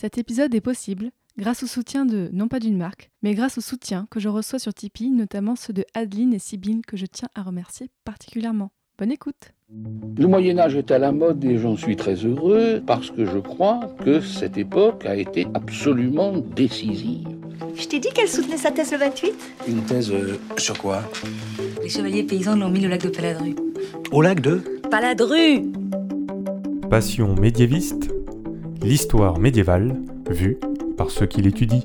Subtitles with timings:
[0.00, 3.60] Cet épisode est possible grâce au soutien de, non pas d'une marque, mais grâce au
[3.60, 7.26] soutien que je reçois sur Tipeee, notamment ceux de Adeline et Sybille que je tiens
[7.34, 8.70] à remercier particulièrement.
[8.96, 9.54] Bonne écoute
[10.16, 13.38] Le Moyen Âge est à la mode et j'en suis très heureux parce que je
[13.38, 17.26] crois que cette époque a été absolument décisive.
[17.74, 19.34] Je t'ai dit qu'elle soutenait sa thèse le 28
[19.66, 21.02] Une thèse euh, sur quoi?
[21.82, 23.56] Les chevaliers paysans l'ont mis au lac de Paladru.
[24.12, 24.62] Au lac de?
[24.92, 25.72] Paladru
[26.88, 28.10] Passion médiéviste,
[28.88, 30.58] l'histoire médiévale vue
[30.96, 31.82] par ceux qui l'étudient.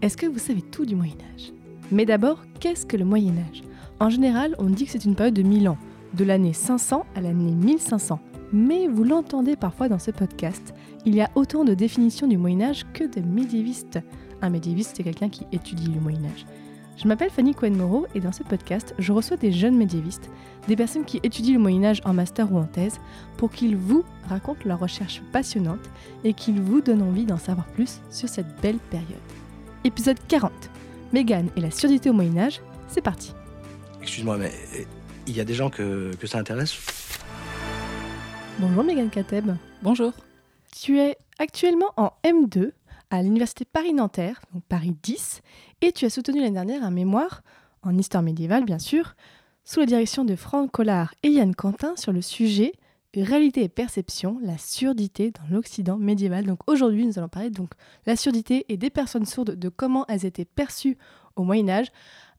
[0.00, 1.52] Est-ce que vous savez tout du Moyen Âge
[1.90, 3.62] Mais d'abord, qu'est-ce que le Moyen Âge
[3.98, 5.78] En général, on dit que c'est une période de 1000 ans,
[6.14, 8.20] de l'année 500 à l'année 1500.
[8.52, 10.74] Mais vous l'entendez parfois dans ce podcast,
[11.06, 13.98] il y a autant de définitions du Moyen Âge que de médiévistes.
[14.42, 16.46] Un médiéviste, c'est quelqu'un qui étudie le Moyen Âge.
[16.98, 20.28] Je m'appelle Fanny Cohen-Moreau et dans ce podcast, je reçois des jeunes médiévistes,
[20.66, 22.98] des personnes qui étudient le Moyen Âge en master ou en thèse,
[23.36, 25.88] pour qu'ils vous racontent leurs recherches passionnantes
[26.24, 29.06] et qu'ils vous donnent envie d'en savoir plus sur cette belle période.
[29.84, 30.50] Épisode 40.
[31.12, 33.32] Mégane et la surdité au Moyen Âge, c'est parti.
[34.02, 34.82] Excuse-moi, mais euh,
[35.28, 36.74] il y a des gens que, que ça intéresse?
[38.58, 39.52] Bonjour Mégane Kateb.
[39.84, 40.12] Bonjour.
[40.74, 42.72] Tu es actuellement en M2
[43.10, 45.42] à l'Université Paris-Nanterre, donc Paris 10,
[45.82, 47.42] et tu as soutenu l'année dernière un mémoire,
[47.82, 49.14] en histoire médiévale bien sûr,
[49.64, 52.72] sous la direction de Franck Collard et Yann Quentin sur le sujet
[53.22, 56.44] Réalité et perception, la surdité dans l'Occident médiéval.
[56.44, 57.70] Donc aujourd'hui, nous allons parler donc
[58.06, 60.96] la surdité et des personnes sourdes, de comment elles étaient perçues
[61.36, 61.88] au Moyen Âge.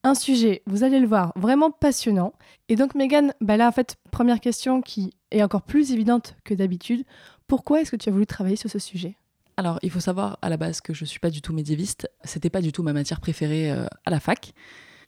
[0.03, 2.33] Un sujet, vous allez le voir, vraiment passionnant.
[2.69, 6.53] Et donc Megan, bah là en fait, première question qui est encore plus évidente que
[6.53, 7.05] d'habitude.
[7.47, 9.17] Pourquoi est-ce que tu as voulu travailler sur ce sujet?
[9.59, 12.09] Alors, il faut savoir à la base que je suis pas du tout médiéviste.
[12.23, 14.53] C'était pas du tout ma matière préférée euh, à la fac.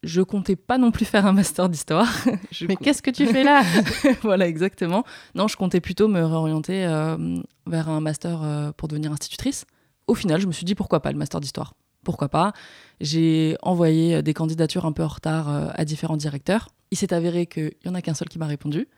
[0.03, 2.13] Je comptais pas non plus faire un master d'histoire.
[2.51, 3.63] Je Mais qu'est-ce que tu fais là
[4.23, 5.05] voilà, exactement.
[5.35, 9.63] Non, je comptais plutôt me réorienter euh, vers un master euh, pour devenir institutrice.
[10.07, 11.73] Au final, je me suis dit pourquoi pas le master d'histoire?
[12.03, 12.51] Pourquoi pas?
[12.99, 16.67] J'ai envoyé des candidatures un peu en retard à différents directeurs.
[16.89, 18.89] Il s'est avéré qu'il y en a qu'un seul qui m'a répondu.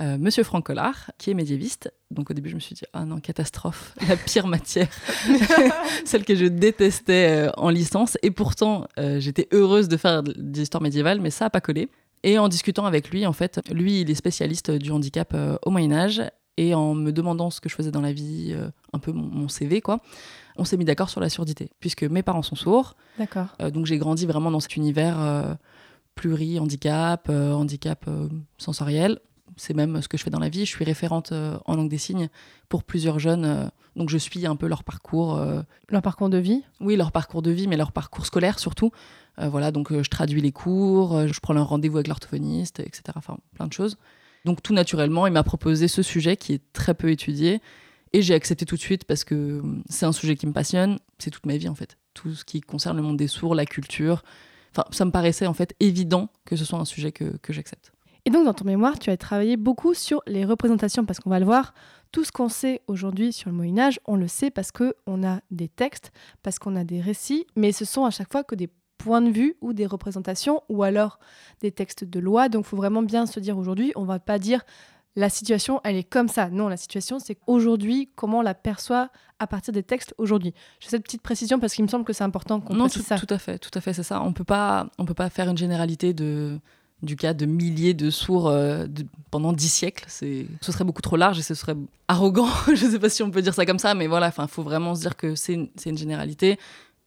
[0.00, 1.92] Euh, Monsieur Franck Collard, qui est médiéviste.
[2.10, 4.88] Donc au début, je me suis dit, ah non, catastrophe, la pire matière,
[6.04, 8.16] celle que je détestais euh, en licence.
[8.22, 11.88] Et pourtant, euh, j'étais heureuse de faire de l'histoire médiévale, mais ça n'a pas collé.
[12.22, 15.92] Et en discutant avec lui, en fait, lui, il est spécialiste du handicap au Moyen
[15.92, 16.22] Âge.
[16.56, 18.52] Et en me demandant ce que je faisais dans la vie,
[18.92, 20.00] un peu mon, mon CV, quoi,
[20.56, 21.70] on s'est mis d'accord sur la surdité.
[21.78, 23.56] Puisque mes parents sont sourds, D'accord.
[23.70, 25.56] donc j'ai grandi vraiment dans cet univers
[26.16, 28.10] pluri-handicap, handicap
[28.58, 29.20] sensoriel.
[29.56, 30.60] C'est même ce que je fais dans la vie.
[30.60, 32.28] Je suis référente euh, en langue des signes
[32.68, 33.44] pour plusieurs jeunes.
[33.44, 36.62] euh, donc je suis un peu leur parcours, euh, Leur parcours de vie?
[36.80, 38.92] Oui, leur parcours de vie, mais leur parcours scolaire surtout.
[39.40, 43.02] Euh, voilà, donc je traduis les cours, je prends leur rendez-vous avec l'orthophoniste, etc.
[43.16, 43.96] Enfin, plein de choses.
[44.44, 47.60] Donc tout naturellement, il m'a proposé ce sujet qui est très peu étudié.
[48.12, 50.98] Et j'ai accepté tout de suite parce que hum, c'est un sujet qui me passionne.
[51.18, 51.98] C'est toute ma vie en fait.
[52.14, 54.22] Tout ce qui concerne le monde des sourds, la culture.
[54.72, 57.92] Enfin, ça me paraissait en fait évident que ce soit un sujet que, que j'accepte.
[58.28, 61.38] Et donc, dans ton mémoire, tu as travaillé beaucoup sur les représentations, parce qu'on va
[61.40, 61.72] le voir,
[62.12, 65.40] tout ce qu'on sait aujourd'hui sur le Moyen Âge, on le sait parce qu'on a
[65.50, 66.12] des textes,
[66.42, 68.68] parce qu'on a des récits, mais ce sont à chaque fois que des
[68.98, 71.20] points de vue ou des représentations, ou alors
[71.62, 72.50] des textes de loi.
[72.50, 74.60] Donc, il faut vraiment bien se dire aujourd'hui, on va pas dire
[75.16, 76.50] la situation, elle est comme ça.
[76.50, 79.08] Non, la situation, c'est aujourd'hui, comment on la perçoit
[79.38, 80.52] à partir des textes aujourd'hui.
[80.80, 83.04] Je fais cette petite précision parce qu'il me semble que c'est important qu'on Non, précise
[83.04, 83.18] tout, ça.
[83.18, 84.20] tout à fait, tout à fait, c'est ça.
[84.20, 86.60] On peut pas, on peut pas faire une généralité de
[87.02, 90.06] du cas de milliers de sourds euh, de- pendant dix siècles.
[90.08, 91.76] Ce serait beaucoup trop large et ce serait
[92.08, 92.48] arrogant.
[92.68, 94.28] Je sais pas si on peut dire ça comme ça, mais voilà.
[94.28, 96.58] Enfin, faut vraiment se dire que c'est une, généralité.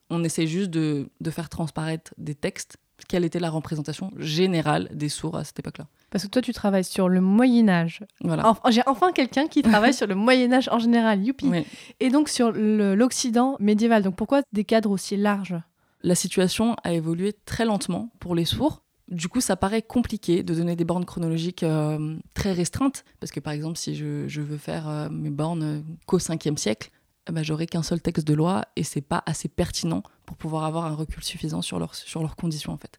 [0.10, 2.78] On essaie juste de, de faire transparaître des textes.
[3.08, 5.88] Quelle était la représentation générale des sourds à cette époque-là?
[6.12, 8.04] Parce que toi, tu travailles sur le Moyen Âge.
[8.22, 8.48] Voilà.
[8.48, 11.48] Enfin, J'ai enfin quelqu'un qui travaille sur le Moyen Âge en général, youpi.
[11.48, 11.66] Oui.
[12.00, 14.04] Et donc sur l'Occident médiéval.
[14.04, 15.56] Donc pourquoi des cadres aussi larges?
[16.04, 18.84] La situation a évolué très lentement pour les sourds.
[19.12, 23.42] Du coup, ça paraît compliqué de donner des bornes chronologiques euh, très restreintes, parce que
[23.42, 26.92] par exemple, si je, veux faire euh, mes bornes euh, qu'au 5e siècle,
[27.28, 30.64] eh ben, j'aurai qu'un seul texte de loi et c'est pas assez pertinent pour pouvoir
[30.64, 32.98] avoir un recul suffisant sur, sur leurs conditions en fait.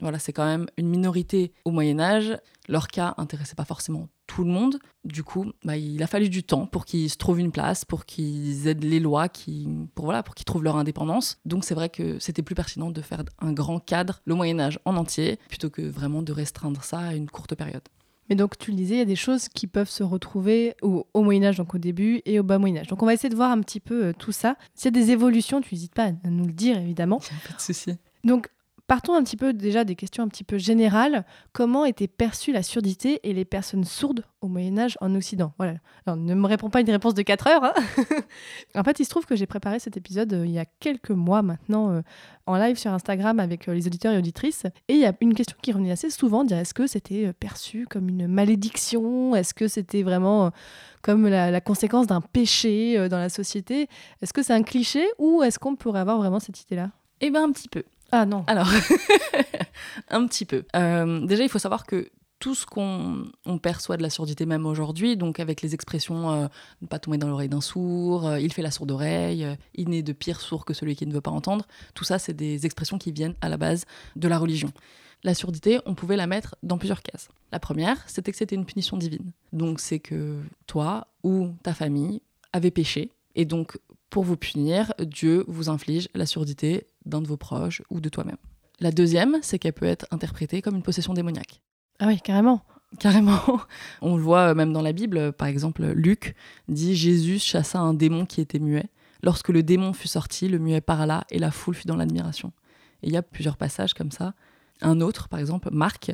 [0.00, 2.36] Voilà, c'est quand même une minorité au Moyen Âge.
[2.68, 4.78] Leur cas intéressait pas forcément tout le monde.
[5.04, 8.04] Du coup, bah, il a fallu du temps pour qu'ils se trouvent une place, pour
[8.04, 11.38] qu'ils aident les lois, qui, pour, voilà, pour qu'ils trouvent leur indépendance.
[11.44, 14.78] Donc c'est vrai que c'était plus pertinent de faire un grand cadre, le Moyen Âge
[14.84, 17.82] en entier, plutôt que vraiment de restreindre ça à une courte période.
[18.28, 21.06] Mais donc tu le disais, il y a des choses qui peuvent se retrouver au,
[21.14, 22.88] au Moyen Âge, donc au début, et au bas Moyen Âge.
[22.88, 24.56] Donc on va essayer de voir un petit peu euh, tout ça.
[24.74, 27.18] S'il y a des évolutions, tu n'hésites pas à nous le dire évidemment.
[27.48, 27.92] Pas de souci.
[28.24, 28.50] Donc
[28.86, 31.24] Partons un petit peu déjà des questions un petit peu générales.
[31.52, 35.52] Comment était perçue la surdité et les personnes sourdes au Moyen Âge en Occident?
[35.58, 35.74] Voilà.
[36.06, 37.64] Alors, ne me réponds pas une réponse de 4 heures.
[37.64, 37.74] hein.
[38.76, 41.10] en fait, il se trouve que j'ai préparé cet épisode euh, il y a quelques
[41.10, 42.02] mois maintenant euh,
[42.46, 44.66] en live sur Instagram avec euh, les auditeurs et auditrices.
[44.86, 47.88] Et il y a une question qui revenait assez souvent, dire est-ce que c'était perçu
[47.90, 49.34] comme une malédiction?
[49.34, 50.52] Est-ce que c'était vraiment
[51.02, 53.88] comme la, la conséquence d'un péché dans la société?
[54.22, 56.92] Est-ce que c'est un cliché ou est-ce qu'on pourrait avoir vraiment cette idée-là?
[57.20, 57.82] Eh ben un petit peu.
[58.12, 58.44] Ah non.
[58.46, 58.68] Alors,
[60.08, 60.64] un petit peu.
[60.74, 64.66] Euh, déjà, il faut savoir que tout ce qu'on on perçoit de la surdité même
[64.66, 66.46] aujourd'hui, donc avec les expressions euh,
[66.82, 70.02] ne pas tomber dans l'oreille d'un sourd, euh, il fait la sourde oreille, il n'est
[70.02, 72.98] de pire sourd que celui qui ne veut pas entendre, tout ça, c'est des expressions
[72.98, 73.86] qui viennent à la base
[74.16, 74.70] de la religion.
[75.24, 77.28] La surdité, on pouvait la mettre dans plusieurs cases.
[77.52, 79.32] La première, c'était que c'était une punition divine.
[79.52, 82.20] Donc c'est que toi ou ta famille
[82.52, 83.78] avez péché, et donc
[84.10, 88.36] pour vous punir, Dieu vous inflige la surdité d'un de vos proches ou de toi-même.
[88.80, 91.60] La deuxième, c'est qu'elle peut être interprétée comme une possession démoniaque.
[91.98, 92.62] Ah oui, carrément.
[93.00, 93.40] Carrément.
[94.02, 95.18] On le voit euh, même dans la Bible.
[95.18, 96.34] euh, Par exemple, Luc
[96.68, 98.88] dit Jésus chassa un démon qui était muet.
[99.22, 102.52] Lorsque le démon fut sorti, le muet parla et la foule fut dans l'admiration.
[103.02, 104.34] Et il y a plusieurs passages comme ça.
[104.82, 106.12] Un autre, par exemple, Marc,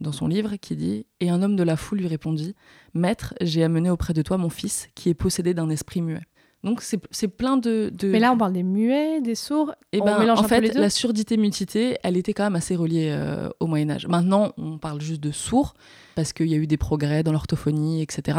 [0.00, 2.54] dans son livre, qui dit Et un homme de la foule lui répondit
[2.92, 6.22] Maître, j'ai amené auprès de toi mon fils qui est possédé d'un esprit muet.
[6.64, 9.74] Donc c'est plein de, de, Mais là, on parle des muets, des sourds.
[9.92, 10.80] eh on ben, mélange en un peu les fait, deux.
[10.80, 14.06] la surdité-mutité, elle était quand même assez reliée euh, au Moyen Âge.
[14.08, 15.74] Maintenant, on parle juste de sourds,
[16.14, 18.38] parce qu'il y a eu des progrès dans l'orthophonie, etc.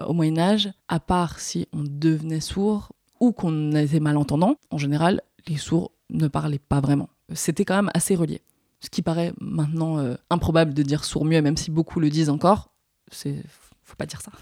[0.00, 4.76] Euh, Au Moyen Âge, à part si on devenait sourd ou qu'on était malentendant, en
[4.76, 7.08] général, les sourds ne parlaient pas vraiment.
[7.32, 8.42] C'était quand même assez relié.
[8.80, 12.70] Ce qui paraît maintenant euh, improbable de dire sourd-muet, même si beaucoup le disent encore,
[13.10, 13.36] c'est
[13.92, 14.32] faut pas dire ça.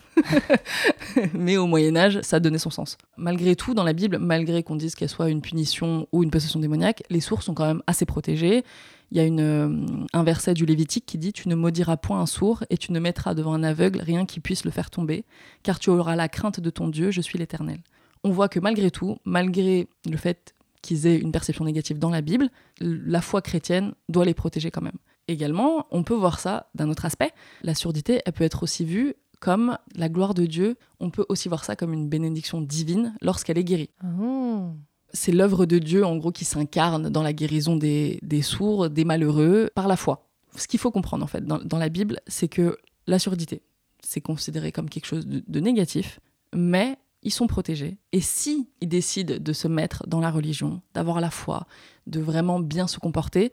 [1.35, 2.97] Mais au Moyen Âge, ça donnait son sens.
[3.17, 6.61] Malgré tout, dans la Bible, malgré qu'on dise qu'elle soit une punition ou une possession
[6.61, 8.65] démoniaque, les sourds sont quand même assez protégés.
[9.11, 12.27] Il y a euh, un verset du Lévitique qui dit Tu ne maudiras point un
[12.27, 15.25] sourd et tu ne mettras devant un aveugle rien qui puisse le faire tomber,
[15.65, 17.81] car tu auras la crainte de ton Dieu, je suis l'Éternel.
[18.23, 22.21] On voit que malgré tout, malgré le fait qu'ils aient une perception négative dans la
[22.21, 22.51] Bible,
[22.81, 24.99] la foi chrétienne doit les protéger quand même.
[25.27, 27.33] Également, on peut voir ça d'un autre aspect.
[27.63, 30.77] La surdité, elle peut être aussi vue comme la gloire de Dieu.
[31.01, 33.91] On peut aussi voir ça comme une bénédiction divine lorsqu'elle est guérie.
[34.03, 34.73] Ah.
[35.13, 39.05] C'est l'œuvre de Dieu, en gros, qui s'incarne dans la guérison des, des sourds, des
[39.05, 40.29] malheureux, par la foi.
[40.55, 42.77] Ce qu'il faut comprendre, en fait, dans, dans la Bible, c'est que
[43.07, 43.63] la surdité,
[44.05, 46.21] c'est considéré comme quelque chose de, de négatif,
[46.55, 47.99] mais ils sont protégés.
[48.13, 51.67] Et si ils décident de se mettre dans la religion, d'avoir la foi,
[52.07, 53.53] de vraiment bien se comporter,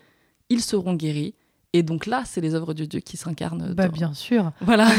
[0.50, 1.33] ils seront guéris.
[1.74, 3.74] Et donc là, c'est les œuvres de Dieu qui s'incarnent.
[3.74, 4.51] Bah, dans- bien sûr.
[4.62, 4.88] Voilà.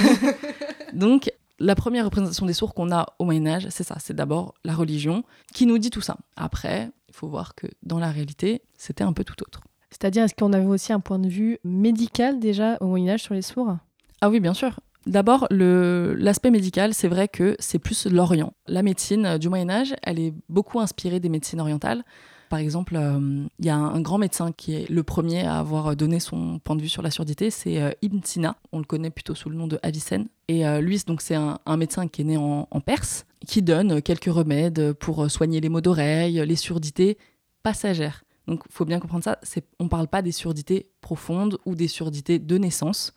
[0.93, 4.55] donc, la première représentation des sourds qu'on a au Moyen Âge, c'est ça, c'est d'abord
[4.64, 6.17] la religion qui nous dit tout ça.
[6.37, 9.61] Après, il faut voir que dans la réalité, c'était un peu tout autre.
[9.90, 13.43] C'est-à-dire, est-ce qu'on avait aussi un point de vue médical déjà au Moyen-Âge sur les
[13.43, 13.76] sourds?
[14.20, 14.79] Ah oui, bien sûr.
[15.06, 18.52] D'abord, l'aspect médical, c'est vrai que c'est plus l'Orient.
[18.67, 22.05] La médecine du Moyen Âge, elle est beaucoup inspirée des médecines orientales.
[22.48, 25.94] Par exemple, euh, il y a un, grand médecin qui est le premier à avoir
[25.96, 28.56] donné son point de vue sur la surdité, c'est euh, Ibn Sina.
[28.72, 30.28] On le connaît plutôt sous le nom de Avicenne.
[30.48, 34.32] Et euh, lui, donc, c'est un, médecin qui est né en, Perse, qui donne quelques
[34.32, 37.18] remèdes pour euh, soigner les maux d'oreille, les surdités
[37.62, 38.24] passagères.
[38.46, 39.38] Donc, il faut bien comprendre ça.
[39.78, 43.12] On ne parle pas des surdités profondes ou des surdités de naissance.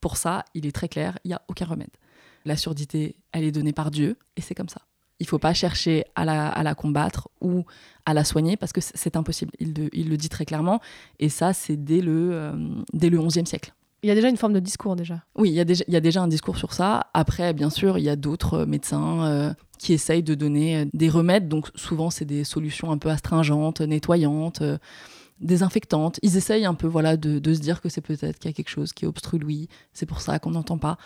[0.00, 1.90] Pour ça, il est très clair, il n'y a aucun remède.
[2.44, 4.82] La surdité, elle est donnée par Dieu, et c'est comme ça.
[5.22, 7.64] Il ne faut pas chercher à la, à la combattre ou
[8.06, 9.52] à la soigner, parce que c'est- impossible.
[9.60, 10.80] Il, de- il le dit très clairement,
[11.20, 12.52] et ça, c'est dès le, euh,
[12.92, 13.72] dès le 11e siècle.
[14.02, 15.22] Il y a déjà une forme de discours déjà.
[15.36, 17.06] Oui, il y, a déjà, il y a déjà un discours sur ça.
[17.14, 21.08] Après, bien sûr, il y a d'autres euh, médecins euh, qui essayent de donner des
[21.08, 21.46] remèdes.
[21.46, 24.78] Donc, souvent, c'est des solutions un peu astringentes, nettoyantes, euh,
[25.40, 26.18] désinfectantes.
[26.22, 28.54] Ils essayent un peu voilà, de, de se dire que c'est peut-être qu'il y a
[28.54, 29.68] quelque chose qui obstrue l'ouïe.
[29.92, 30.98] C'est pour ça qu'on n'entend pas.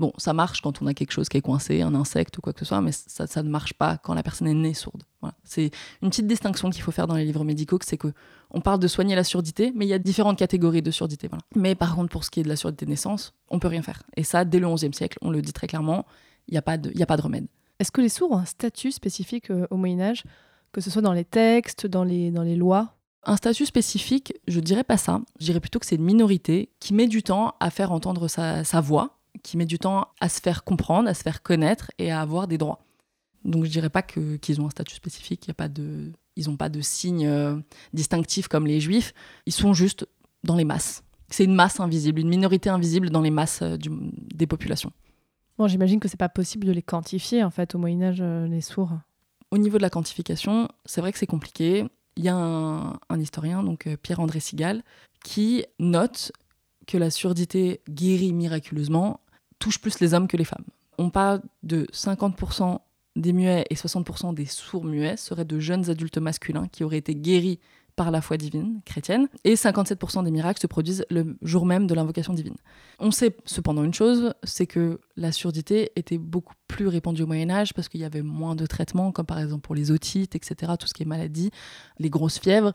[0.00, 2.54] Bon, ça marche quand on a quelque chose qui est coincé, un insecte ou quoi
[2.54, 5.02] que ce soit, mais ça, ça ne marche pas quand la personne est née sourde.
[5.20, 5.34] Voilà.
[5.44, 8.08] C'est une petite distinction qu'il faut faire dans les livres médicaux, c'est que
[8.50, 11.28] on parle de soigner la surdité, mais il y a différentes catégories de surdité.
[11.28, 11.42] Voilà.
[11.54, 13.82] Mais par contre, pour ce qui est de la surdité de naissance, on peut rien
[13.82, 14.02] faire.
[14.16, 16.06] Et ça, dès le XIe siècle, on le dit très clairement,
[16.48, 17.46] il n'y a, pas de- il y a pas de remède.
[17.78, 20.24] Est-ce que les sourds ont un statut spécifique euh, au Moyen-Âge,
[20.72, 22.94] que ce soit dans les textes, dans les, dans les lois?
[23.24, 25.20] Un statut spécifique, je dirais pas ça.
[25.38, 28.64] Je dirais plutôt que c'est une minorité qui met du temps à faire entendre sa,
[28.64, 32.10] sa voix, qui met du temps à se faire comprendre, à se faire connaître et
[32.10, 32.80] à avoir des droits.
[33.44, 36.48] Donc je dirais pas que- qu'ils ont un statut spécifique, y a pas de, ils
[36.48, 37.56] n'ont pas de signes euh,
[37.94, 39.14] distinctifs comme les juifs,
[39.46, 40.06] ils sont juste
[40.44, 41.02] dans les masses.
[41.28, 43.90] C'est une masse invisible, une minorité invisible dans les masses euh, du-
[44.34, 44.92] des populations.
[45.58, 48.46] Bon, j'imagine que c'est pas possible de les quantifier en fait au Moyen Âge, euh,
[48.46, 48.92] les sourds.
[49.50, 51.84] Au niveau de la quantification, c'est vrai que c'est compliqué.
[52.16, 54.82] Il y a un, un historien, donc euh, Pierre-André Sigal,
[55.24, 56.32] qui note
[56.86, 59.20] que la surdité guérie miraculeusement
[59.58, 60.64] touche plus les hommes que les femmes.
[60.98, 62.78] On parle de 50%
[63.16, 67.14] des muets et 60% des sourds muets seraient de jeunes adultes masculins qui auraient été
[67.14, 67.58] guéris
[67.96, 71.94] par la foi divine chrétienne, et 57% des miracles se produisent le jour même de
[71.94, 72.56] l'invocation divine.
[72.98, 77.50] On sait cependant une chose, c'est que la surdité était beaucoup plus répandue au Moyen
[77.50, 80.72] Âge parce qu'il y avait moins de traitements, comme par exemple pour les otites, etc.,
[80.78, 81.50] tout ce qui est maladie,
[81.98, 82.72] les grosses fièvres,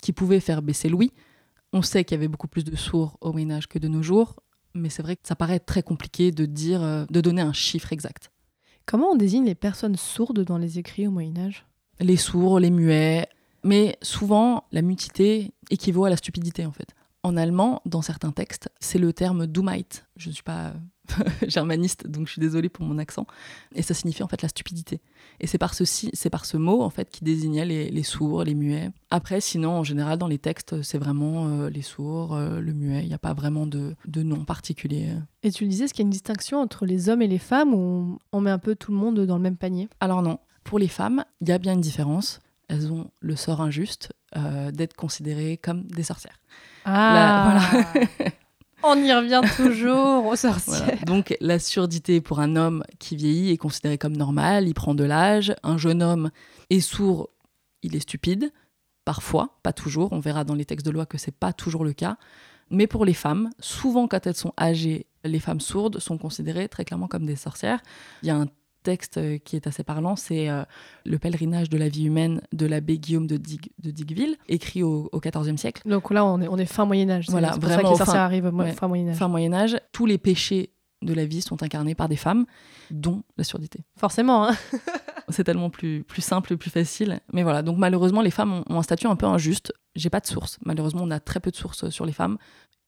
[0.00, 1.12] qui pouvaient faire baisser l'ouïe.
[1.72, 4.02] On sait qu'il y avait beaucoup plus de sourds au Moyen Âge que de nos
[4.02, 4.40] jours,
[4.74, 7.92] mais c'est vrai que ça paraît très compliqué de dire, euh, de donner un chiffre
[7.92, 8.30] exact.
[8.86, 11.66] Comment on désigne les personnes sourdes dans les écrits au Moyen Âge?
[12.00, 13.28] Les sourds, les muets,
[13.64, 16.94] mais souvent la mutité équivaut à la stupidité en fait.
[17.24, 20.04] En allemand, dans certains textes, c'est le terme dummheit.
[20.16, 20.72] Je ne suis pas
[21.46, 23.26] germaniste, donc je suis désolée pour mon accent.
[23.74, 25.00] Et ça signifie en fait la stupidité.
[25.38, 28.42] Et c'est par ceci, c'est par ce mot en fait qui désignait les, les sourds,
[28.44, 28.90] les muets.
[29.10, 33.02] Après, sinon, en général, dans les textes, c'est vraiment euh, les sourds, euh, le muet.
[33.02, 35.10] Il n'y a pas vraiment de, de nom particulier.
[35.44, 37.38] Et tu le disais, est-ce qu'il y a une distinction entre les hommes et les
[37.38, 39.88] femmes ou on, on met un peu tout le monde dans le même panier?
[40.00, 40.38] Alors non.
[40.64, 42.40] Pour les femmes, il y a bien une différence.
[42.68, 46.38] Elles ont le sort injuste euh, d'être considérées comme des sorcières.
[46.84, 47.60] Ah,
[47.92, 48.08] voilà.
[48.82, 50.84] on y revient toujours aux sorcières.
[50.84, 50.96] Voilà.
[51.06, 55.04] Donc la surdité pour un homme qui vieillit est considérée comme normale, il prend de
[55.04, 55.54] l'âge.
[55.62, 56.30] Un jeune homme
[56.70, 57.30] est sourd,
[57.82, 58.52] il est stupide,
[59.04, 60.12] parfois, pas toujours.
[60.12, 62.16] On verra dans les textes de loi que c'est pas toujours le cas.
[62.70, 66.84] Mais pour les femmes, souvent quand elles sont âgées, les femmes sourdes sont considérées très
[66.84, 67.80] clairement comme des sorcières.
[68.22, 68.46] Il y a un
[68.82, 70.62] texte euh, qui est assez parlant, c'est euh,
[71.04, 75.10] Le pèlerinage de la vie humaine de l'abbé Guillaume de, Dig- de Digueville, écrit au
[75.14, 75.82] XIVe siècle.
[75.88, 77.26] Donc là, on est, on est fin Moyen-Âge.
[77.30, 78.50] Voilà, ça vraiment les sorcières fin- ouais,
[78.88, 79.16] Moyen-Âge.
[79.16, 80.70] Fin Moyen Âge, tous les péchés
[81.02, 82.46] de la vie sont incarnés par des femmes,
[82.90, 83.80] dont la surdité.
[83.96, 84.56] Forcément, hein.
[85.28, 87.20] C'est tellement plus, plus simple plus facile.
[87.32, 89.72] Mais voilà, donc malheureusement, les femmes ont, ont un statut un peu injuste.
[89.96, 90.58] J'ai pas de source.
[90.64, 92.38] Malheureusement, on a très peu de sources sur les femmes.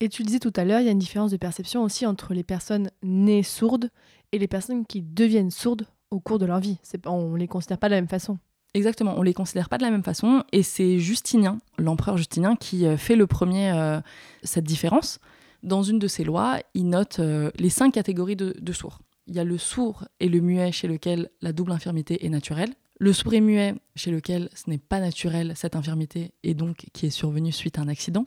[0.01, 2.05] Et tu le disais tout à l'heure, il y a une différence de perception aussi
[2.07, 3.91] entre les personnes nées sourdes
[4.35, 6.79] et les personnes qui deviennent sourdes au cours de leur vie.
[7.03, 8.39] Pas- on les considère pas de la même façon.
[8.75, 10.43] Exactement, on les considère pas de la même façon.
[10.51, 14.01] Et c'est Justinien, l'empereur Justinien, qui euh, fait le premier euh,
[14.43, 15.21] cette différence.
[15.63, 18.99] Dans une de ses lois, il note euh, les cinq catégories de, de sourds.
[19.29, 22.75] Il y a le sourd et le muet chez lequel la double infirmité est naturelle.
[22.99, 27.07] Le sourd et muet chez lequel ce n'est pas naturel cette infirmité et donc qui
[27.07, 28.25] est survenue suite à un accident.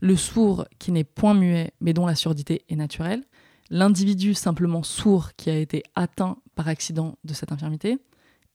[0.00, 3.22] Le sourd qui n'est point muet mais dont la surdité est naturelle.
[3.70, 7.98] L'individu simplement sourd qui a été atteint par accident de cette infirmité.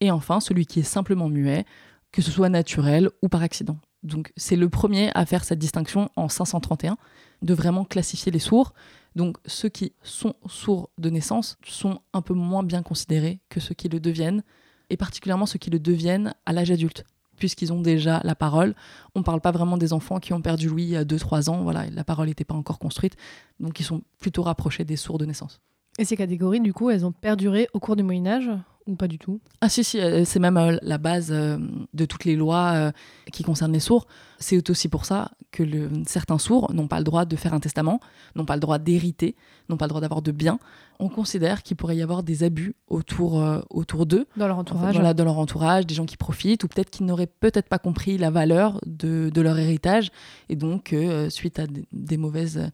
[0.02, 1.66] Et enfin, celui qui est simplement muet,
[2.12, 3.78] que ce soit naturel ou par accident.
[4.04, 6.98] Donc c'est le premier à faire cette distinction en 531,
[7.42, 8.74] de vraiment classifier les sourds.
[9.16, 13.74] Donc ceux qui sont sourds de naissance sont un peu moins bien considérés que ceux
[13.74, 14.44] qui le deviennent,
[14.90, 17.06] et particulièrement ceux qui le deviennent à l'âge adulte,
[17.38, 18.76] puisqu'ils ont déjà la parole.
[19.14, 21.90] On ne parle pas vraiment des enfants qui ont perdu l'ouïe à 2-3 ans, voilà,
[21.90, 23.16] la parole n'était pas encore construite,
[23.60, 25.62] donc ils sont plutôt rapprochés des sourds de naissance.
[25.98, 28.50] Et ces catégories, du coup, elles ont perduré au cours du Moyen-Âge
[28.86, 29.40] ou pas du tout?
[29.62, 31.58] Ah si, si, euh, c'est même euh, la base euh,
[31.94, 32.92] de toutes les lois
[33.32, 34.06] qui concernent les sourds.
[34.38, 37.60] C'est aussi pour ça que le- certains sourds n'ont pas le droit de faire un
[37.60, 38.00] testament,
[38.36, 39.36] n'ont pas le droit d'hériter,
[39.70, 40.60] n'ont pas le droit d'avoir de biens.
[41.00, 44.64] On considère qu'il pourrait y avoir des abus autour, euh, autour d'eux, dans leur en
[44.64, 47.70] fait, entourage voilà, dans leur entourage, des gens qui profitent, ou peut-être qu'ils n'auraient peut-être
[47.70, 50.12] pas compris la valeur de, de leur héritage,
[50.50, 52.70] et donc euh, suite à des, des mauvaises,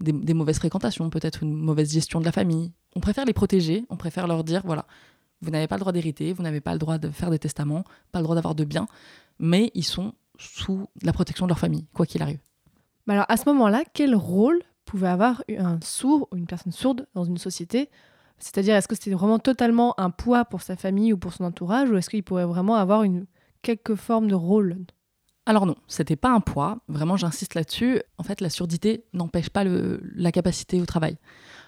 [0.00, 3.96] des, mauvaises fréquentations, peut-être une mauvaise gestion de la famille, on préfère les protéger, on
[3.96, 4.86] préfère leur dire, voilà,
[5.40, 7.84] vous n'avez pas le droit d'hériter, vous n'avez pas le droit de faire des testaments,
[8.12, 8.86] pas le droit d'avoir de biens,
[9.38, 12.40] mais ils sont sous la protection de leur famille, quoi qu'il arrive.
[13.06, 17.06] Mais alors, à ce moment-là, quel rôle pouvait avoir un sourd ou une personne sourde
[17.14, 17.90] dans une société?
[18.38, 21.90] C'est-à-dire, est-ce que c'était vraiment totalement un poids pour sa famille ou pour son entourage,
[21.90, 23.26] ou est-ce qu'il pourrait vraiment avoir une
[23.62, 24.78] quelque forme de rôle?
[25.46, 28.00] Alors non, c'était pas un poids, vraiment j'insiste là-dessus.
[28.16, 31.18] En fait, la surdité n'empêche pas la capacité au travail.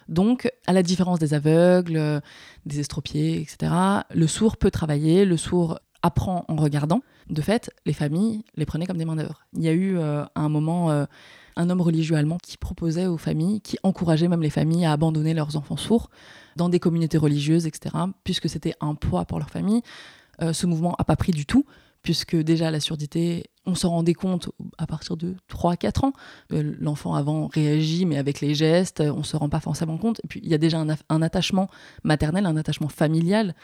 [0.09, 2.19] Donc, à la différence des aveugles, euh,
[2.65, 3.71] des estropiés, etc.,
[4.13, 7.01] le sourd peut travailler, le sourd apprend en regardant.
[7.29, 9.45] De fait, les familles les prenaient comme des main-d'œuvre.
[9.53, 11.05] Il y a eu euh, à un moment euh,
[11.55, 15.33] un homme religieux allemand qui proposait aux familles, qui encourageait même les familles à abandonner
[15.33, 16.09] leurs enfants sourds
[16.55, 19.81] dans des communautés religieuses, etc., puisque c'était un poids pour leur famille.
[20.41, 21.65] Euh, ce mouvement n'a pas pris du tout,
[22.07, 26.13] puisque déjà la surdité, on s'en rendait compte à partir de 3-4 ans.
[26.53, 30.21] Euh, L'enfant avant réagit, mais avec les gestes, on ne se rend pas forcément compte.
[30.23, 31.67] Et puis il y a déjà un, attachement
[32.05, 33.55] maternel, un attachement familial.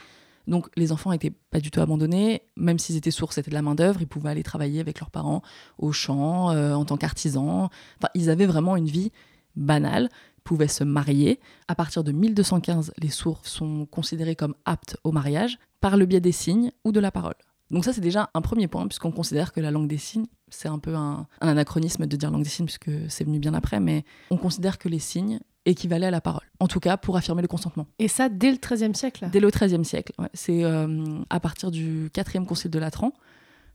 [0.46, 3.62] Donc les enfants n'étaient pas du tout abandonnés, même s'ils étaient sourds, c'était de la
[3.62, 5.42] main-d'œuvre, ils pouvaient aller travailler avec leurs parents
[5.78, 7.70] au champ, euh, en tant qu'artisans.
[7.98, 9.14] Enfin, ils avaient vraiment une vie
[9.56, 10.10] banale,
[10.44, 11.40] pouvaient se marier.
[11.70, 16.20] À partir de 1215, les sourds sont considérés comme aptes au mariage par le biais
[16.20, 17.36] des signes ou de la parole.
[17.74, 20.68] Donc ça, c'est déjà un premier point, puisqu'on considère que la langue des signes, c'est
[20.68, 23.80] un peu un, un anachronisme de dire langue des signes, puisque c'est venu bien après,
[23.80, 26.44] mais on considère que les signes équivalaient à la parole.
[26.60, 27.88] En tout cas, pour affirmer le consentement.
[28.00, 30.14] Et ça, dès le XIIIe siècle Dès le XIIIe siècle.
[30.20, 30.30] ouais.
[30.34, 33.12] C'est euh, à partir du quatrième concile de Latran,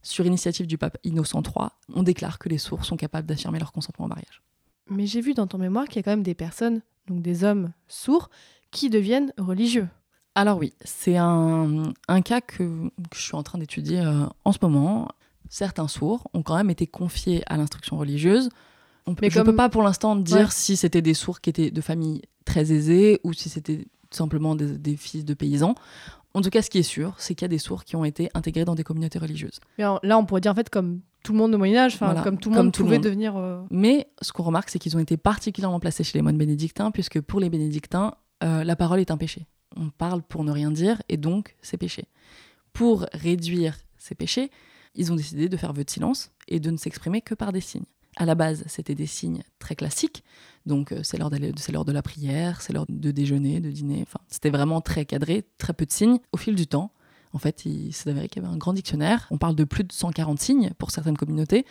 [0.02, 3.72] sur initiative du pape Innocent III, on déclare que les sourds sont capables d'affirmer leur
[3.72, 4.42] consentement au mariage.
[4.88, 7.42] Mais j'ai vu dans ton mémoire qu'il y a quand même des personnes, donc des
[7.42, 8.30] hommes sourds,
[8.70, 9.88] qui deviennent religieux.
[10.40, 14.52] Alors oui, c'est un, un cas que, que je suis en train d'étudier euh, en
[14.52, 15.08] ce moment.
[15.48, 18.48] Certains sourds ont quand même été confiés à l'instruction religieuse.
[19.06, 20.46] On, Mais je ne peux pas pour l'instant dire Ouais.
[20.50, 24.78] si c'était des sourds qui étaient de familles très aisées ou si c'était simplement des,
[24.78, 25.74] des fils de paysans.
[26.34, 28.04] En tout cas, ce qui est sûr, c'est qu'il y a des sourds qui ont
[28.04, 29.58] été intégrés dans des communautés religieuses.
[29.78, 32.22] Mais là, on pourrait dire en fait comme tout le monde au Moyen Âge, Voilà,
[32.22, 33.04] comme tout le monde tout pouvait monde.
[33.04, 33.36] devenir.
[33.36, 36.90] euh, Mais ce qu'on remarque, c'est qu'ils ont été particulièrement placés chez les moines bénédictins,
[36.92, 38.14] puisque pour les bénédictins,
[38.44, 39.46] euh, la parole est un péché.
[39.76, 42.06] On parle pour ne rien dire, et donc c'est péché.
[42.72, 44.50] Pour réduire ces péchés,
[44.94, 47.60] ils ont décidé de faire vœu de silence et de ne s'exprimer que par des
[47.60, 47.84] signes.
[48.16, 50.24] À la base, c'était des signes très classiques,
[50.66, 54.50] donc euh, c'est l'heure de la prière, c'est l'heure de déjeuner, de dîner, enfin c'était
[54.50, 56.18] vraiment très cadré, très peu de signes.
[56.32, 56.92] Au fil du temps,
[57.32, 59.28] en fait, il s'est avéré qu'il y avait un grand dictionnaire.
[59.30, 61.64] On parle de plus de 140 signes pour certaines communautés,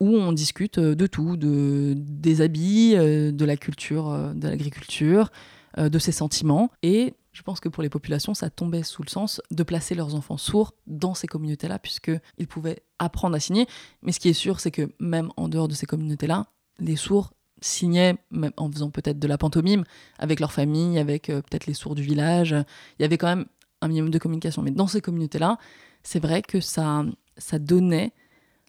[0.00, 5.30] où on discute euh, de tout, de, des habits, euh, de la culture, de l'agriculture,
[5.76, 6.70] de ses sentiments.
[6.82, 10.14] Et je pense que pour les populations, ça tombait sous le sens de placer leurs
[10.14, 13.66] enfants sourds dans ces communautés-là, puisqu'ils pouvaient apprendre à signer.
[14.02, 16.46] Mais ce qui est sûr, c'est que même en dehors de ces communautés-là,
[16.78, 19.84] les sourds signaient, même en faisant peut-être de la pantomime,
[20.18, 22.52] avec leur famille, avec euh, peut-être les sourds du village.
[22.98, 23.46] Il y avait quand même
[23.80, 24.62] un minimum de communication.
[24.62, 25.58] Mais dans ces communautés-là,
[26.04, 27.04] c'est vrai que ça,
[27.36, 28.12] ça donnait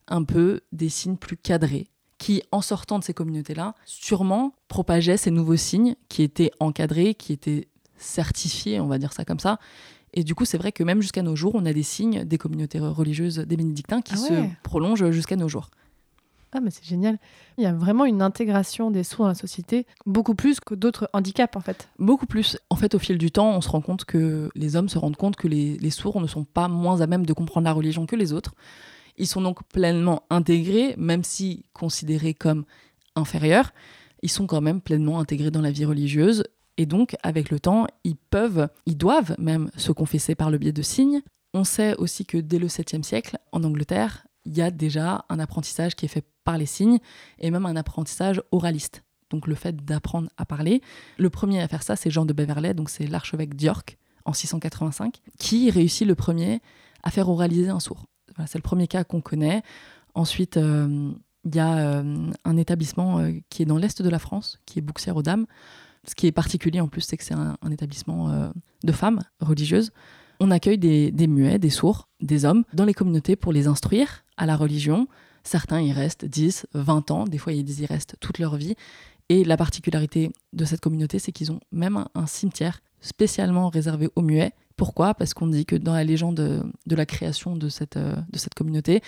[0.08, 5.32] un peu des signes plus cadrés qui, en sortant de ces communautés-là, sûrement propageaient ces
[5.32, 7.68] nouveaux signes qui étaient encadrés, qui étaient
[7.98, 9.60] certifiés, on va dire ça comme ça.
[10.14, 12.38] Et du coup, c'est vrai que même jusqu'à nos jours, on a des signes des
[12.38, 14.28] communautés religieuses des bénédictins qui Ah ouais.
[14.28, 15.70] se prolongent jusqu'à nos jours.
[16.54, 17.18] Ah, mais c'est génial.
[17.58, 21.10] Il y a vraiment une intégration des sourds dans la société, beaucoup plus que d'autres
[21.12, 21.90] handicaps en fait.
[22.00, 22.58] Beaucoup plus.
[22.70, 25.18] En fait, au fil du temps, on se rend compte que les hommes se rendent
[25.18, 28.06] compte que les, les sourds ne sont pas moins à même de comprendre la religion
[28.06, 28.54] que les autres.
[29.18, 32.64] Ils sont donc pleinement intégrés, même si considérés comme
[33.18, 33.72] inférieurs,
[34.22, 36.46] ils sont quand même pleinement intégrés dans la vie religieuse.
[36.78, 40.74] Et donc, avec le temps, ils peuvent, ils doivent même se confesser par le biais
[40.74, 41.22] de signes.
[41.54, 45.40] On sait aussi que dès le 7e siècle, en Angleterre, il y a déjà un
[45.40, 47.00] apprentissage qui est fait par les signes
[47.40, 49.04] et même un apprentissage oraliste.
[49.30, 50.82] Donc le fait d'apprendre à parler.
[51.18, 55.22] Le premier à faire ça, c'est Jean de Beverley, donc c'est l'archevêque d'York en 685,
[55.40, 56.62] qui réussit le premier
[57.04, 58.06] à faire oraliser un sourd.
[58.36, 59.62] Voilà, c'est le premier cas qu'on connaît.
[60.14, 61.12] Ensuite, euh,
[61.46, 64.80] il y a euh, un établissement euh, qui est dans l'est de la France, qui
[64.80, 65.46] est Bouxières aux Dames.
[66.08, 68.50] Ce qui est particulier en plus, c'est que c'est un, établissement euh,
[68.84, 69.92] de femmes religieuses.
[70.40, 74.46] On accueille des, muets, des sourds, des hommes dans les communautés pour les instruire à
[74.46, 75.08] la religion.
[75.44, 78.76] Certains y restent 10, 20 ans, des fois ils y restent toute leur vie.
[79.30, 84.22] Et la particularité de cette communauté, c'est qu'ils ont même un, cimetière spécialement réservé aux
[84.22, 84.52] muets.
[84.76, 85.14] Pourquoi?
[85.14, 88.54] Parce qu'on dit que dans la légende de, la création de cette, euh, de cette
[88.54, 89.02] communauté,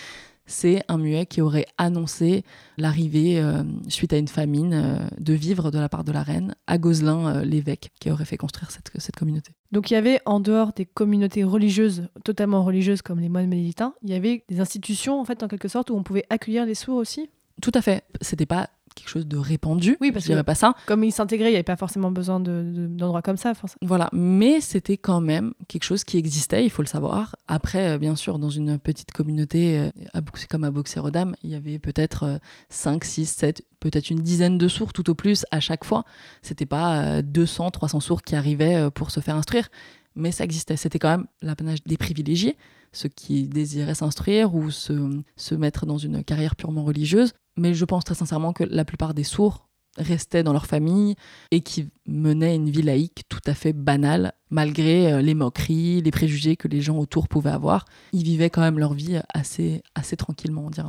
[0.48, 2.42] c'est un muet qui aurait annoncé
[2.78, 6.56] l'arrivée, euh, suite à une famine, euh, de vivres de la part de la reine
[6.66, 9.52] à Gozlin, euh, l'évêque, qui aurait fait construire cette, cette communauté.
[9.70, 13.94] Donc il y avait en dehors des communautés religieuses, totalement religieuses comme les moines bénédictins,
[14.02, 16.74] il y avait des institutions en fait en quelque sorte où on pouvait accueillir les
[16.74, 17.28] sourds aussi?
[17.60, 18.04] Tout à fait.
[18.20, 19.96] C'était pas quelque chose de répandu.
[20.00, 20.74] Oui, parce je dirais que- pas ça.
[20.86, 23.52] Comme ils s'intégraient, il n'y avait pas forcément besoin de- de- d'endroits comme ça.
[23.82, 27.36] Voilà, mais c'était quand même quelque chose qui existait, il faut le savoir.
[27.48, 30.20] Après, euh, bien sûr, dans une petite communauté euh, à
[30.50, 34.68] comme à Boxerodam, il y avait peut-être euh, 5, 6, 7, peut-être une dizaine de
[34.68, 36.04] sourds tout au plus à chaque fois.
[36.42, 39.68] C'était pas euh, 200, 300 sourds qui arrivaient euh, pour se faire instruire,
[40.16, 40.76] mais ça existait.
[40.76, 42.56] C'était quand même l'apanage des privilégiés,
[42.92, 47.32] ceux qui désiraient s'instruire ou se, se mettre dans une carrière purement religieuse.
[47.56, 51.16] Mais je pense très sincèrement que la plupart des sourds restaient dans leur famille
[51.50, 56.10] et qui menaient une vie laïque tout à fait banale, malgré euh, les moqueries, les
[56.10, 57.84] préjugés que les gens autour pouvaient avoir.
[58.12, 60.88] Ils vivaient quand même leur vie assez, assez tranquillement, on dirait.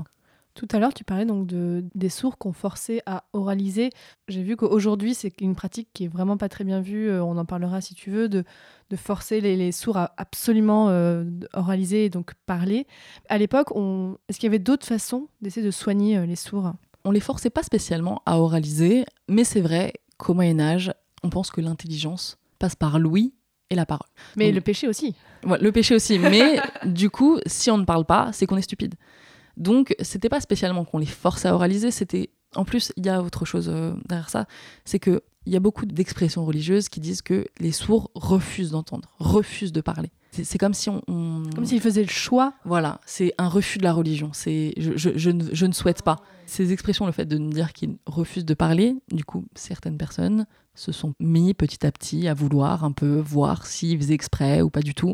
[0.55, 3.91] Tout à l'heure, tu parlais donc de, des sourds qu'on forçait à oraliser.
[4.27, 7.09] J'ai vu qu'aujourd'hui, c'est une pratique qui est vraiment pas très bien vue.
[7.09, 8.43] euh, On en parlera si tu veux, de,
[8.89, 12.87] de forcer les, les sourds à absolument euh, oraliser et donc parler.
[13.29, 14.17] À l'époque, on...
[14.27, 16.73] est-ce qu'il y avait d'autres façons d'essayer de soigner euh, les sourds?
[17.05, 20.91] On les forçait pas spécialement à oraliser, mais c'est vrai qu'au Moyen Âge,
[21.23, 23.33] on pense que l'intelligence passe par l'ouïe
[23.69, 24.07] et la parole.
[24.35, 25.15] Mais Donc- le péché aussi.
[25.45, 28.61] Ouais, le péché aussi, mais du coup, si on ne parle pas, c'est qu'on est
[28.61, 28.95] stupide.
[29.59, 32.29] Donc, c'était pas spécialement qu'on les force à oraliser, c'était.
[32.55, 34.47] En plus, il y a autre chose euh, derrière ça,
[34.85, 39.09] c'est que il y a beaucoup d'expressions religieuses qui disent que les sourds refusent d'entendre,
[39.19, 40.09] refusent de parler.
[40.31, 42.53] C'est c'est comme si on, on- Comme s'ils faisaient le choix.
[42.65, 44.31] voilà, c'est un refus de la religion.
[44.33, 46.17] C'est je, je- je ne, je ne souhaite pas.
[46.45, 50.45] Ces expressions, le fait de nous dire qu'ils refusent de parler, du coup, certaines personnes
[50.75, 54.69] se sont mis petit à petit à vouloir un peu voir s'ils faisaient exprès ou
[54.69, 55.13] pas du tout.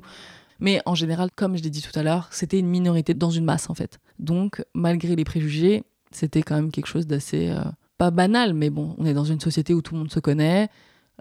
[0.60, 3.46] Mais en général, comme je l'ai dit tout à l'heure, c'était une minorité dans une
[3.46, 4.00] masse en fait.
[4.20, 7.60] Donc, malgré les préjugés, c'était quand même quelque chose d'assez euh,
[7.98, 10.70] pas banal, mais bon, on est dans une société où tout le monde se connaît.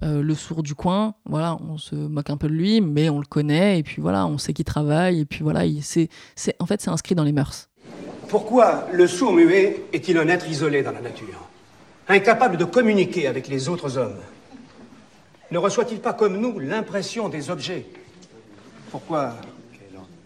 [0.03, 3.19] Euh, le sourd du coin, voilà, on se moque un peu de lui, mais on
[3.21, 6.09] le connaît, et puis voilà, on sait qu'il travaille, et puis voilà, il- c'est,
[6.59, 7.69] en fait, c'est inscrit dans les mœurs.
[8.29, 11.49] Pourquoi le sourd-muet est-il un être isolé dans la nature?
[12.09, 14.19] Incapable de communiquer avec les autres hommes?
[15.53, 17.87] Ne reçoit-il pas comme nous l'impression des objets?
[18.91, 19.37] Pourquoi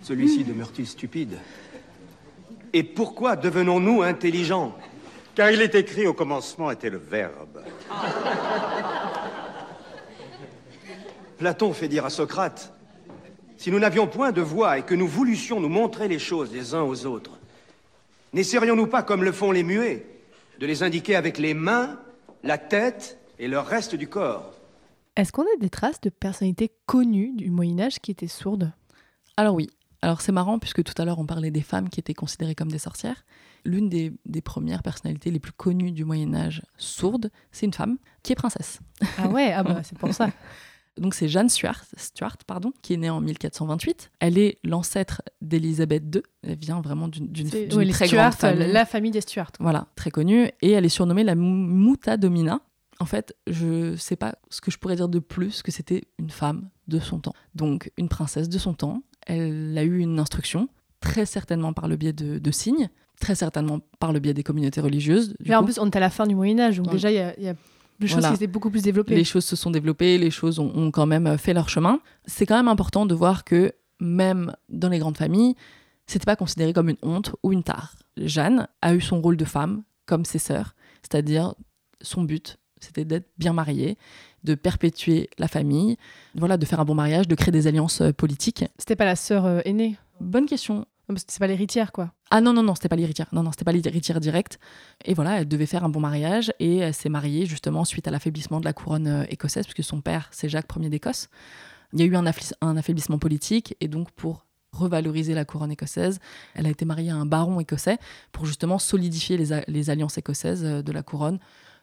[0.03, 1.35] celui-ci demeure-t-il stupide?
[2.73, 4.77] Et pourquoi devenons-nous intelligents?
[5.35, 7.63] Car il est écrit au commencement était le Verbe.
[11.39, 12.73] Platon fait dire à Socrate
[13.57, 16.75] Si nous n'avions point de voix et que nous voulusions nous montrer les choses les
[16.75, 17.39] uns aux autres,
[18.33, 20.07] n'essayerions-nous pas, comme le font les muets,
[20.59, 21.99] de les indiquer avec les mains,
[22.43, 24.53] la tête et le reste du corps?
[25.17, 28.73] Est-ce qu'on a des traces de personnalités connues du Moyen-Âge qui étaient sourdes?
[29.37, 29.69] Alors oui,
[30.03, 32.71] alors c'est marrant, puisque tout à l'heure on parlait des femmes qui étaient considérées comme
[32.71, 33.25] des sorcières.
[33.65, 38.33] L'une des, des premières personnalités les plus connues du Moyen-Âge sourde, c'est une femme qui
[38.33, 38.81] est princesse.
[39.19, 40.31] Ah ouais, ah bah, c'est pour ça.
[40.97, 44.11] Donc c'est Jeanne Stuart, Stuart pardon, qui est née en 1428.
[44.21, 46.23] Elle est l'ancêtre d'Élisabeth II.
[46.43, 47.31] Elle vient vraiment d'une
[47.91, 48.73] très Stuart, grande famille.
[48.73, 49.53] la famille des Stuart.
[49.61, 50.51] Voilà, très connue.
[50.61, 51.45] Et elle est surnommée la Mu-
[51.91, 52.61] Muta Domina.
[53.01, 56.31] En fait, je sais pas ce que je pourrais dire de plus que c'était une
[56.31, 57.35] femme de son temps.
[57.55, 59.03] Donc, une princesse de son temps.
[59.29, 60.69] Elle a eu une instruction,
[61.01, 62.89] très certainement par le biais de, de signes,
[63.21, 65.35] très certainement par le biais des communautés religieuses.
[65.47, 66.93] Mais en coup, plus, on est à la fin du Moyen-Âge, donc Ouais.
[66.93, 67.55] déjà, il y a, il y a
[68.01, 68.29] des choses Voilà.
[68.31, 69.15] qui étaient beaucoup plus développées.
[69.15, 72.01] les choses se sont développées, les choses ont, ont quand même fait leur chemin.
[72.27, 75.55] C'est quand même important de voir que même dans les grandes familles,
[76.07, 77.97] c'était pas considéré comme une honte ou une tare.
[78.17, 81.55] Jeanne a eu son rôle de femme, comme ses sœurs, c'est-à-dire
[82.01, 83.97] son but, c'était d'être bien mariée,
[84.45, 85.97] de perpétuer la famille,
[86.35, 88.65] voilà, de faire un bon mariage, de créer des alliances euh, politiques.
[88.79, 89.97] C'était pas la sœur euh, aînée?
[90.21, 90.87] Bonne question.
[91.27, 92.13] C'est pas l'héritière, quoi.
[92.31, 93.29] Ah non, non, non, c'était pas l'héritière.
[93.33, 94.59] Non, non, c'était pas l'héritière directe.
[95.07, 98.11] Et voilà, elle devait faire un bon mariage et elle s'est mariée justement suite à
[98.11, 101.29] l'affaiblissement de la couronne euh, écossaise, puisque son père, c'est Jacques Ier d'Écosse.
[101.95, 106.21] Il y a eu un, affaiblissement politique et donc pour revaloriser la couronne écossaise,
[106.55, 107.97] elle a été mariée à un baron écossais
[108.31, 111.39] pour justement solidifier les, alliances écossaises de la couronne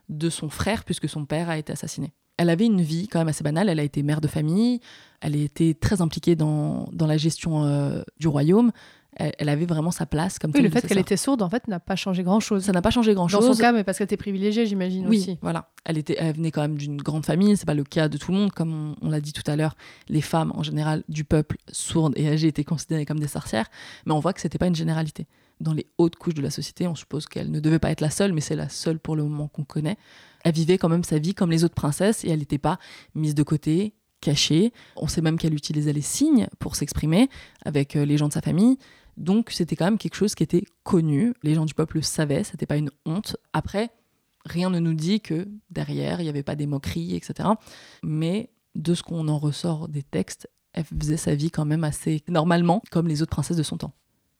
[0.10, 2.14] de son frère, puisque son père a été assassiné.
[2.38, 3.70] Elle avait une vie quand même assez banale.
[3.70, 4.82] Elle a été mère de famille.
[5.22, 8.72] Elle a été très impliquée dans, dans la gestion euh, du royaume.
[9.18, 11.70] Elle, elle avait vraiment sa place comme Oui, le fait qu'elle était sourde, en fait,
[11.70, 12.64] n'a pas changé grand-chose.
[12.66, 13.56] Ça n'a pas changé Dans grand-chose.
[13.56, 15.38] son cas, mais parce qu'elle était privilégiée, j'imagine oui, aussi.
[15.42, 15.70] voilà.
[15.86, 17.56] Elle, était, elle venait quand même d'une grande famille.
[17.56, 18.52] C'est pas le cas de tout le monde.
[18.52, 19.78] Comme on, on l'a dit tout à l'heure,
[20.10, 23.68] les femmes, en général, du peuple sourde et âgées étaient considérées comme des sorcières.
[24.06, 25.26] Mais on voit que c'était pas une généralité.
[25.62, 28.10] Dans les hautes couches de la société, on suppose qu'elle ne devait pas être la
[28.10, 29.98] seule, mais c'est la seule pour le moment qu'on connaît.
[30.44, 32.78] Elle vivait quand même sa vie comme les autres princesses et elle n'était pas
[33.16, 34.74] mise de côté, cachée.
[34.96, 37.30] On sait même qu'elle utilisait les signes pour s'exprimer
[37.64, 38.78] avec euh, les gens de sa famille.
[39.18, 41.34] Donc c'était quand même quelque chose qui était connu.
[41.44, 43.38] Les gens du peuple le savaient, c'était pas une honte.
[43.54, 43.92] Après,
[44.46, 47.50] rien ne nous dit que derrière, il n'y avait pas des moqueries, etc.
[48.04, 52.22] Mais de ce qu'on en ressort des textes, elle faisait sa vie quand même assez
[52.28, 53.94] normalement, comme les autres princesses de son temps.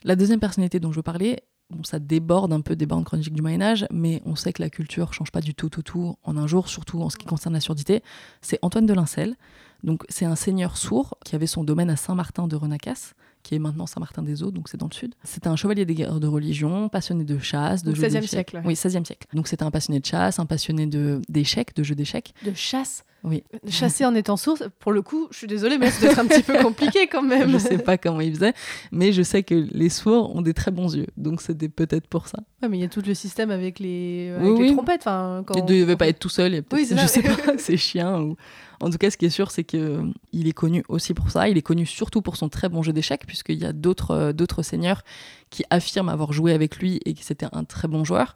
[0.06, 1.40] La deuxième personnalité dont je veux parler,
[1.72, 4.62] bon, ça déborde un peu des bandes chroniques du Moyen Âge, mais on sait que
[4.62, 7.56] la culture change pas du tout, tout, en un jour, surtout en ce qui concerne
[7.56, 8.04] la surdité.
[8.40, 9.36] C'est Antoine de Lincel.
[10.10, 13.14] C'est un seigneur sourd qui avait son domaine à Saint-Martin de Renacas,
[13.46, 15.14] qui est maintenant Saint-Martin-des-Eaux, donc c'est dans le sud.
[15.24, 18.30] C'était un chevalier des guerres de religion, passionné de chasse, de jeux 16e d'échecs.
[18.30, 18.64] siècle, ouais.
[18.66, 19.28] Oui, 16e siècle.
[19.34, 22.34] Donc c'était un passionné de chasse, un passionné de d'échecs, de jeux d'échecs.
[22.44, 23.44] De chasse Oui.
[23.70, 26.58] Chasser en étant sourde, pour le coup, je suis désolée, mais c'est un petit peu
[26.62, 27.52] compliqué quand même.
[27.52, 28.54] Je sais pas comment il faisait,
[28.92, 32.28] mais je sais que les sourds ont des très bons yeux, donc c'était peut-être pour
[32.28, 32.40] ça.
[32.64, 34.74] Ouais, mais il y a tout le système avec les, avec Oui, les oui.
[34.76, 35.02] trompettes.
[35.02, 35.54] Enfin, quand...
[35.56, 37.08] Il devait pas être tout seul, il y a peut-être- Oui, c'est je ça.
[37.08, 38.36] sais pas, c'est chiens ou.
[38.82, 41.48] En tout cas, ce qui est sûr, c'est que il est connu aussi pour ça.
[41.50, 44.34] Il est connu surtout pour son très bon jeu d'échecs, puisqu'il y a d'autres euh,
[44.34, 45.02] d'autres seigneurs
[45.50, 48.36] qui affirment avoir joué avec lui et que c'était un très bon joueur,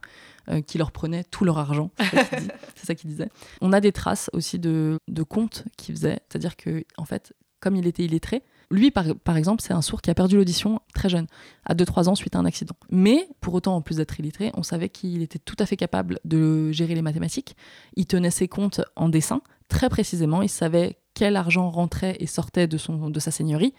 [0.50, 1.92] euh, qui leur prenait tout leur argent.
[2.00, 3.30] C'est ça qu'il dit- c'est ça qu'il disait.
[3.62, 7.76] On a des traces aussi de, de contes qu'il faisait, c'est-à-dire que en fait, comme
[7.76, 11.10] il était illettré, lui, par, par exemple, c'est un sourd qui a perdu l'audition très
[11.10, 11.26] jeune,
[11.66, 12.76] à 2-3 ans suite à un accident.
[12.92, 16.20] Mais pour autant, en plus d'être illettré, on savait qu'il était tout à fait capable
[16.24, 17.56] de gérer les mathématiques.
[17.96, 20.42] Il tenait ses comptes en dessin, très précisément.
[20.42, 23.74] Il savait quel argent rentrait et sortait de, son, de sa seigneurie.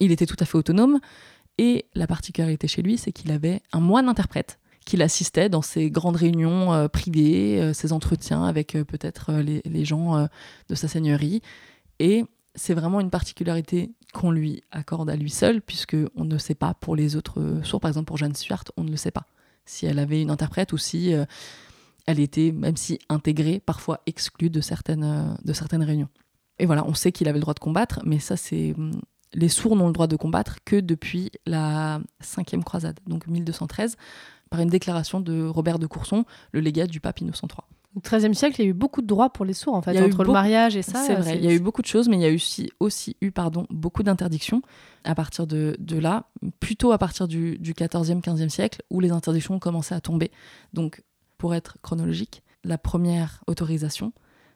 [0.00, 1.00] Il était tout à fait autonome.
[1.56, 5.90] Et la particularité chez lui, c'est qu'il avait un moine interprète qu'il assistait dans ces
[5.90, 10.26] grandes réunions euh, privées, euh, ces entretiens avec euh, peut-être les, les gens
[10.68, 11.42] de sa seigneurie.
[11.98, 12.24] Et
[12.54, 16.72] c'est vraiment une particularité qu'on lui accorde à lui seul, puisque on ne sait pas
[16.72, 19.26] pour les autres sourds, par exemple pour Jeanne Stuart, on ne le sait pas.
[19.66, 21.12] Si elle avait une interprète ou si
[22.08, 26.08] elle était, même si intégrée, parfois exclue de certaines, euh, de certaines réunions.
[26.58, 28.74] Et voilà, on sait qu'il avait le droit de combattre, mais ça, c'est.
[28.78, 28.92] hum,
[29.34, 33.96] Les sourds n'ont le droit de combattre que depuis la cinquième croisade, donc 1213,
[34.48, 37.62] par une déclaration de Robert de Courson, le légat du pape Innocent III.
[37.94, 39.92] Au XIIIe siècle, il y a eu beaucoup de droits pour les sourds, en fait,
[40.06, 41.02] entre le mariage et ça.
[41.04, 43.16] C'est vrai, il y a eu beaucoup de choses, mais il y a aussi, aussi
[43.20, 44.62] eu pardon, beaucoup d'interdictions
[45.04, 46.24] à partir de, de là,
[46.60, 50.30] plutôt à partir du, du 14e, 15e siècle, où les interdictions ont commencé à tomber.
[50.72, 51.02] Donc,
[51.38, 54.12] pour être chronologique, la première autorisation,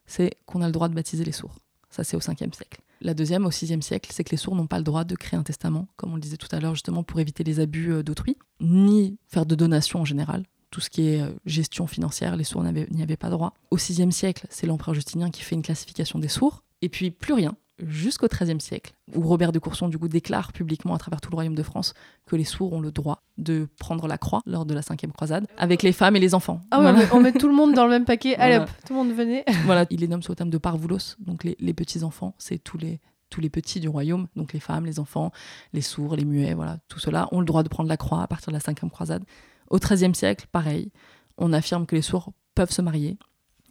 [0.07, 1.59] c'est qu'on a le droit de baptiser les sourds.
[1.91, 2.81] Ça, c'est au 5e siècle.
[3.01, 5.39] La deuxième, au 6e siècle, c'est que les sourds n'ont pas le droit de créer
[5.39, 8.03] un testament, comme on le disait tout à l'heure, justement pour éviter les abus euh,
[8.03, 10.45] d'autrui, ni faire de donations en général.
[10.71, 13.55] Tout ce qui est euh, gestion financière, les sourds n'y avaient pas droit.
[13.71, 16.63] Au 6e siècle, c'est l'empereur Justinien qui fait une classification des sourds.
[16.81, 20.95] Et puis plus rien, jusqu'au XIIIe siècle, où Robert de Courson, du coup, déclare publiquement
[20.95, 21.95] à travers tout le royaume de France
[22.27, 25.47] que les sourds ont le droit de prendre la croix lors de la cinquième croisade,
[25.57, 26.61] avec les femmes et les enfants.
[26.71, 26.99] Ah ouais, Voilà.
[26.99, 28.37] on, met, on met tout le monde dans le même paquet.
[28.37, 28.71] Allez Voilà.
[28.71, 29.45] hop, tout le monde venez.
[29.67, 32.79] Voilà, il les nomme sous le terme de parvoulos, donc les, les petits-enfants, c'est tous
[32.79, 35.33] les, tous les petits du royaume, donc les femmes, les enfants,
[35.73, 38.27] les sourds, les muets, voilà, tout cela ont le droit de prendre la croix à
[38.27, 39.25] partir de la cinquième croisade.
[39.71, 40.93] Au XIIIe siècle, pareil,
[41.39, 43.17] on affirme que les sourds peuvent se marier.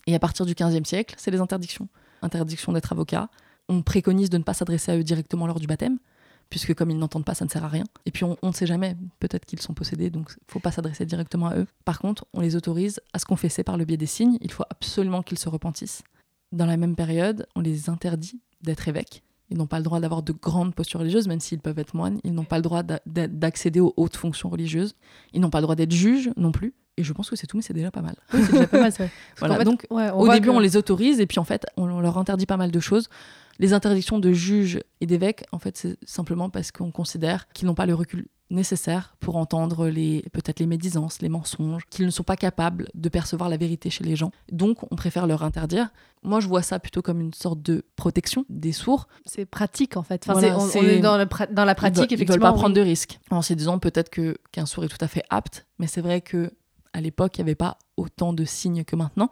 [0.08, 1.88] Et à partir du XVe siècle, c'est les interdictions.
[2.24, 3.30] Interdiction d'être avocat.
[3.72, 5.98] On préconise de ne pas s'adresser à eux directement lors du baptême,
[6.50, 7.86] puisque comme ils n'entendent pas, ça ne sert à rien.
[8.06, 11.06] Et puis on ne sait jamais, peut-être qu'ils sont possédés, donc il faut pas s'adresser
[11.06, 11.66] directement à eux.
[11.86, 14.38] Par contre, on les autorise à se confesser par le biais des signes.
[14.42, 16.04] Il faut absolument qu'ils se repentissent.
[16.52, 19.24] Dans la même période, on les interdit d'être évêques.
[19.52, 22.20] Ils n'ont pas le droit d'avoir de grandes postures religieuses, même s'ils peuvent être moines.
[22.24, 24.96] Ils n'ont pas le droit d'a- d'a- d'accéder aux hautes fonctions religieuses.
[25.34, 26.74] Ils n'ont pas le droit d'être juges non plus.
[26.98, 28.16] Et je pense que c'est tout, mais c'est déjà pas mal.
[28.34, 29.06] Oui, c'est déjà pas mal, ça.
[29.40, 31.84] Voilà, fait, donc ouais, au début, que- on les autorise et puis en fait, on,
[31.90, 33.10] on leur interdit pas mal de choses.
[33.60, 37.76] Les interdictions de juges et d'évêques, en fait, c'est simplement parce qu'on considère qu'ils n'ont
[37.76, 42.24] pas le recul nécessaire pour entendre les peut-être les médisances, les mensonges, qu'ils ne sont
[42.24, 44.32] pas capables de percevoir la vérité chez les gens.
[44.52, 45.90] Donc, on préfère leur interdire.
[46.24, 49.08] Moi, je vois ça plutôt comme une sorte de protection des sourds.
[49.26, 50.24] C'est pratique, en fait.
[50.30, 52.34] Enfin, Voilà, on, est dans, le pra- dans la pratique, veulent- Ils effectivement.
[52.36, 52.60] veulent pas oui.
[52.60, 53.20] prendre de risques.
[53.32, 56.22] En se disant peut-être que qu'un sourd est tout à fait apte, mais c'est vrai
[56.22, 56.52] que
[56.94, 59.30] à l'époque, il n'y avait pas autant de signes que maintenant.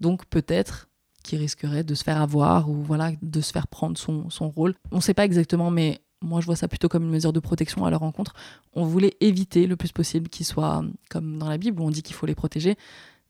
[0.00, 0.88] Donc peut-être
[1.22, 4.74] qu'il risquerait de se faire avoir ou voilà, de se faire prendre son, son rôle.
[4.92, 7.40] On ne sait pas exactement, mais moi je vois ça plutôt comme une mesure de
[7.40, 8.34] protection à leur rencontre.
[8.74, 12.02] On voulait éviter le plus possible qu'ils soient, comme dans la Bible où on dit
[12.02, 12.76] qu'il faut les protéger,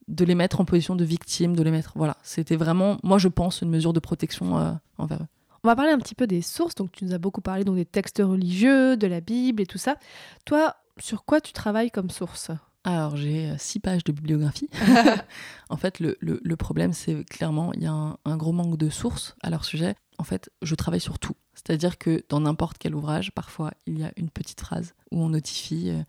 [0.09, 1.93] de les mettre en position de victime, de les mettre.
[1.97, 5.27] Voilà, c'était vraiment, moi je pense, une mesure de protection euh, envers eux.
[5.65, 6.77] On va parler un petit peu des sources.
[6.77, 9.77] Donc, tu nous as beaucoup parlé donc, des textes religieux, de la Bible et tout
[9.77, 9.97] ça.
[10.45, 12.53] Toi, sur quoi tu travailles comme source?
[12.85, 14.69] Alors, j'ai euh, six pages de bibliographie.
[15.69, 18.77] en fait, le, le- le problème, c'est clairement, il y a un, un gros manque
[18.79, 19.97] de sources à leur sujet.
[20.19, 21.35] En fait, je travaille sur tout.
[21.55, 25.31] C'est-à-dire que dans n'importe quel ouvrage, parfois, il y a une petite phrase où on
[25.31, 26.03] notifie euh,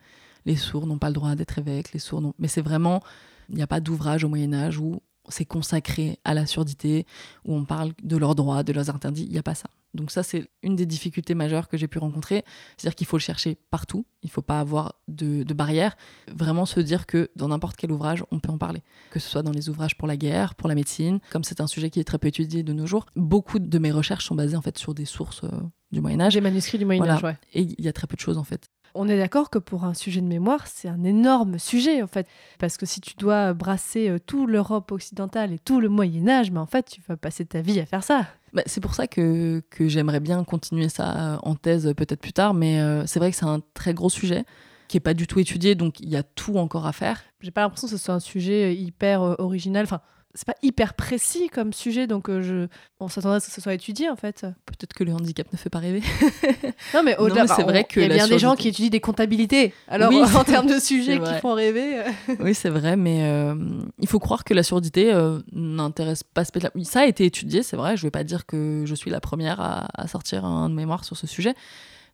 [0.45, 2.33] les sourds n'ont pas le droit d'être évêques, les sourds n'ont...
[2.39, 3.03] Mais c'est vraiment,
[3.49, 7.05] il n'y a pas d'ouvrage au Moyen-Âge où c'est consacré à la surdité,
[7.45, 9.25] où on parle de leurs droits, de leurs interdits.
[9.25, 9.69] Il n'y a pas ça.
[9.93, 12.43] Donc ça, c'est une des difficultés majeures que j'ai pu rencontrer.
[12.77, 14.05] C'est-à-dire qu'il faut le chercher partout.
[14.21, 15.95] Il ne faut pas avoir de, de barrière.
[16.31, 18.83] Vraiment se dire que dans n'importe quel ouvrage, on peut en parler.
[19.09, 21.67] Que ce soit dans les ouvrages pour la guerre, pour la médecine, comme c'est un
[21.67, 23.05] sujet qui est très peu étudié de nos jours.
[23.15, 25.49] Beaucoup de mes recherches sont basées en fait sur des sources euh,
[25.91, 26.33] du Moyen Âge.
[26.33, 27.33] J'ai manuscrit du Moyen-Âge, Voilà.
[27.33, 27.39] ouais.
[27.53, 28.69] Et il y a très peu de choses en fait.
[28.95, 32.27] On est d'accord que pour un sujet de mémoire, c'est un énorme sujet, en fait.
[32.57, 36.57] Parce que si tu dois brasser euh, toute l'Europe occidentale et tout le Moyen-Âge, mais
[36.57, 38.25] en fait, tu vas passer ta vie à faire ça.
[38.53, 42.53] Bah, c'est pour ça que, que j'aimerais bien continuer ça en thèse peut-être plus tard,
[42.53, 44.45] mais euh, c'est vrai que c'est un très gros sujet
[44.87, 47.21] qui est pas du tout étudié, donc il y a tout encore à faire.
[47.41, 49.83] J'ai pas l'impression que ce soit un sujet euh, hyper euh, original.
[49.83, 50.01] Enfin,
[50.35, 52.67] c'est pas hyper précis comme sujet, donc euh, je...
[52.99, 54.41] on s'attendrait à ce que ce soit étudié, en fait.
[54.67, 56.01] Peut-être que le handicap ne fait pas rêver.
[56.93, 58.55] Non, mais au-delà, mais c'est bah, vrai on- que il y a bien des gens
[58.55, 59.73] qui étudient des comptabilités.
[59.87, 61.99] Alors, Oui, en termes de sujets qui font rêver.
[61.99, 62.03] euh,
[62.39, 63.55] oui, c'est vrai, mais euh,
[63.99, 66.83] il faut croire que la surdité euh, n'intéresse pas spécialement.
[66.83, 67.97] Ça a été étudié, c'est vrai.
[67.97, 71.17] Je vais pas dire que je suis la première à, à sortir un mémoire sur
[71.17, 71.53] ce sujet,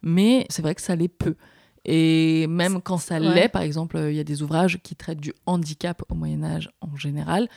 [0.01, 1.35] mais c'est vrai que ça l'est peu.
[1.85, 3.33] Et même quand ça Ouais.
[3.35, 6.69] l'est, par exemple, il y a des ouvrages qui traitent du handicap au Moyen Âge
[6.81, 7.47] en général,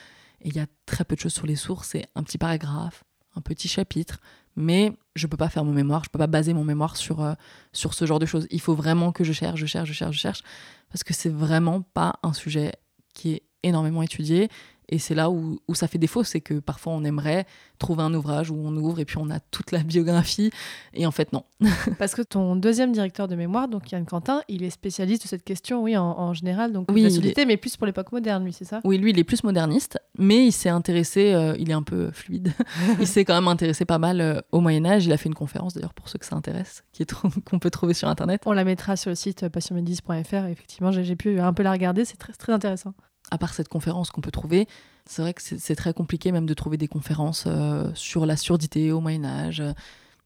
[0.41, 1.89] et il y a très peu de choses sur les sources.
[1.89, 3.03] C'est un petit paragraphe,
[3.35, 4.19] un petit chapitre,
[4.55, 7.33] mais je peux pas faire mon mémoire, je peux pas baser mon mémoire sur, euh,
[7.73, 8.47] sur ce genre de choses.
[8.51, 10.43] Il faut vraiment que je cherche, je cherche, je cherche, je cherche,
[10.89, 12.73] parce que c'est vraiment pas un sujet
[13.13, 14.49] qui est énormément étudié
[14.89, 17.45] Et c'est là où, où ça fait défaut, c'est que parfois on aimerait
[17.77, 20.51] trouver un ouvrage où on ouvre et puis on a toute la biographie,
[20.93, 21.43] et en fait non.
[21.99, 25.43] Parce que ton deuxième directeur de mémoire, donc Yann Quentin, il est spécialiste de cette
[25.43, 28.65] question, oui, en, en général, donc Oui, la mais plus pour l'époque moderne, lui, c'est
[28.65, 28.81] ça?
[28.83, 32.09] Oui, lui, il est plus moderniste, mais il s'est intéressé, euh, il est un peu
[32.11, 32.53] fluide,
[32.99, 35.05] il s'est quand même intéressé pas mal euh, au Moyen Âge.
[35.05, 36.83] Il a fait une conférence, d'ailleurs, pour ceux que ça intéresse,
[37.49, 38.41] qu'on peut trouver sur Internet.
[38.45, 40.45] On la mettra sur le site euh, passionmédis.fr.
[40.47, 42.93] Effectivement, j'ai j'ai pu un peu la regarder, c'est très, très intéressant.
[43.31, 44.67] À part cette conférence qu'on peut trouver,
[45.05, 48.91] c'est vrai que c'est très compliqué même de trouver des conférences euh, sur la surdité
[48.91, 49.63] au Moyen Âge.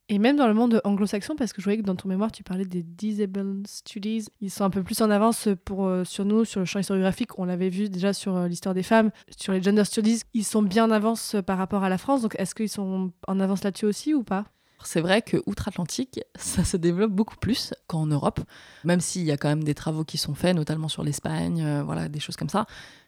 [0.09, 2.43] Et même dans le monde anglo-saxon, parce que je voyais que dans ton mémoire, tu
[2.43, 4.25] parlais des Disable Studies.
[4.41, 7.39] Ils sont un peu plus en avance euh, sur nous, sur le champ historiographique.
[7.39, 10.23] On l'avait vu déjà sur euh, l'histoire des femmes, sur les Gender Studies.
[10.33, 12.21] Ils sont bien en avance par rapport à la France.
[12.21, 14.45] Donc, est-ce qu'ils sont en avance là-dessus aussi ou pas?
[14.85, 18.39] C'est vrai que outre-Atlantique, ça se développe beaucoup plus qu'en Europe,
[18.83, 21.83] même s'il y a quand même des travaux qui sont faits, notamment sur l'Espagne, euh,
[21.83, 22.65] voilà, des choses comme ça.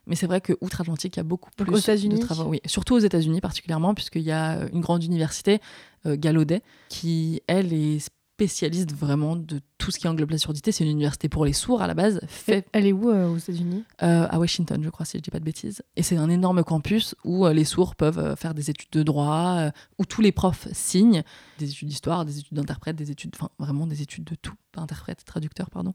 [0.07, 2.43] Mais c'est vrai que outre-Atlantique, il y a beaucoup plus aux de travaux.
[2.45, 5.59] Oui, surtout aux États-Unis particulièrement, puisqu'il y a une grande université,
[6.05, 7.99] euh, Gallaudet, qui elle est
[8.35, 10.73] spécialiste vraiment de tout ce qui englobe la surdité.
[10.73, 13.37] C'est une université pour les sourds à la base, fait Elle est où euh, aux
[13.37, 13.85] États-Unis?
[14.03, 15.81] Euh, à Washington, je crois, si je dis pas de bêtises.
[15.95, 19.69] Et c'est un énorme campus où euh, les sourds peuvent faire des études de droit,
[19.99, 21.23] où tous les profs signent
[21.59, 24.81] des études d'histoire, des études d'interprète, des études, enfin vraiment des études de tout, pas
[24.81, 25.93] interprète, traducteur, pardon.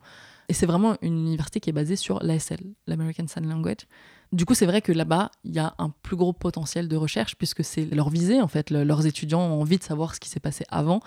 [0.49, 3.87] Et c'est vraiment une université qui est basée sur l'ASL, l'American Sign Language.
[4.33, 7.37] Du coup, c'est vrai que là-bas, il y a un plus gros potentiel de recherche
[7.37, 8.71] puisque c'est leur visée, en fait.
[8.71, 11.01] Le- leurs étudiants ont envie de savoir ce qui s'est passé avant.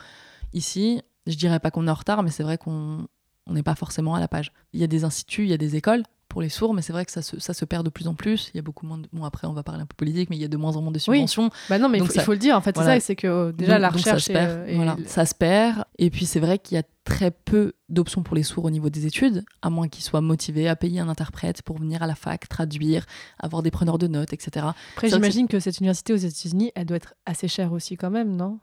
[0.54, 3.08] Ici, je dirais pas qu'on est en retard, mais c'est vrai qu'on
[3.46, 4.52] on n'est pas forcément à la page.
[4.74, 6.94] Il y a des instituts, il y a des écoles pour les sourds, mais c'est
[6.94, 8.50] vrai que ça se, ça se perd de plus en plus.
[8.54, 9.08] Il y a beaucoup moins de...
[9.12, 10.82] Bon, après, on va parler un peu politique, mais il y a de moins en
[10.82, 11.50] moins de subventions.
[11.70, 12.94] Bah non, mais il faut, ça- il faut le dire, en fait, voilà.
[12.96, 14.70] c'est ça, c'est que euh, déjà Donc- la donc recherche ça se perd.
[14.70, 15.84] est- Voilà, ça se perd.
[16.00, 18.90] Et puis c'est vrai qu'il y a très peu d'options pour les sourds au niveau
[18.90, 22.16] des études, à moins qu'ils soient motivés à payer un interprète pour venir à la
[22.16, 23.06] fac, traduire,
[23.40, 24.50] avoir des preneurs de notes, etc.
[24.56, 27.98] Après, vrai que j'imagine que cette université aux États-Unis, elle doit être assez chère aussi
[27.98, 28.58] quand même, non?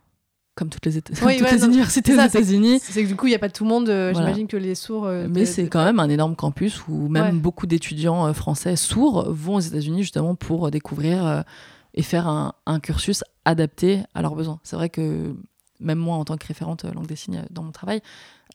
[0.61, 2.81] Comme toutes les, Éta- Oui, toutes ouais, les non, universités aux ça, c'est- États-Unis.
[2.83, 3.89] C'est que du coup, il n'y a pas tout le monde.
[3.89, 4.27] euh, Voilà.
[4.27, 5.07] J'imagine que les sourds.
[5.07, 7.33] euh, Mais c'est quand même un énorme campus où même Ouais.
[7.41, 11.45] beaucoup d'étudiants euh, français sourds vont aux États-Unis justement pour découvrir
[11.95, 14.61] et faire un, un cursus adapté à leurs besoins.
[14.63, 15.35] C'est vrai que
[15.81, 18.03] même moi, en tant que référente langue des signes dans mon travail,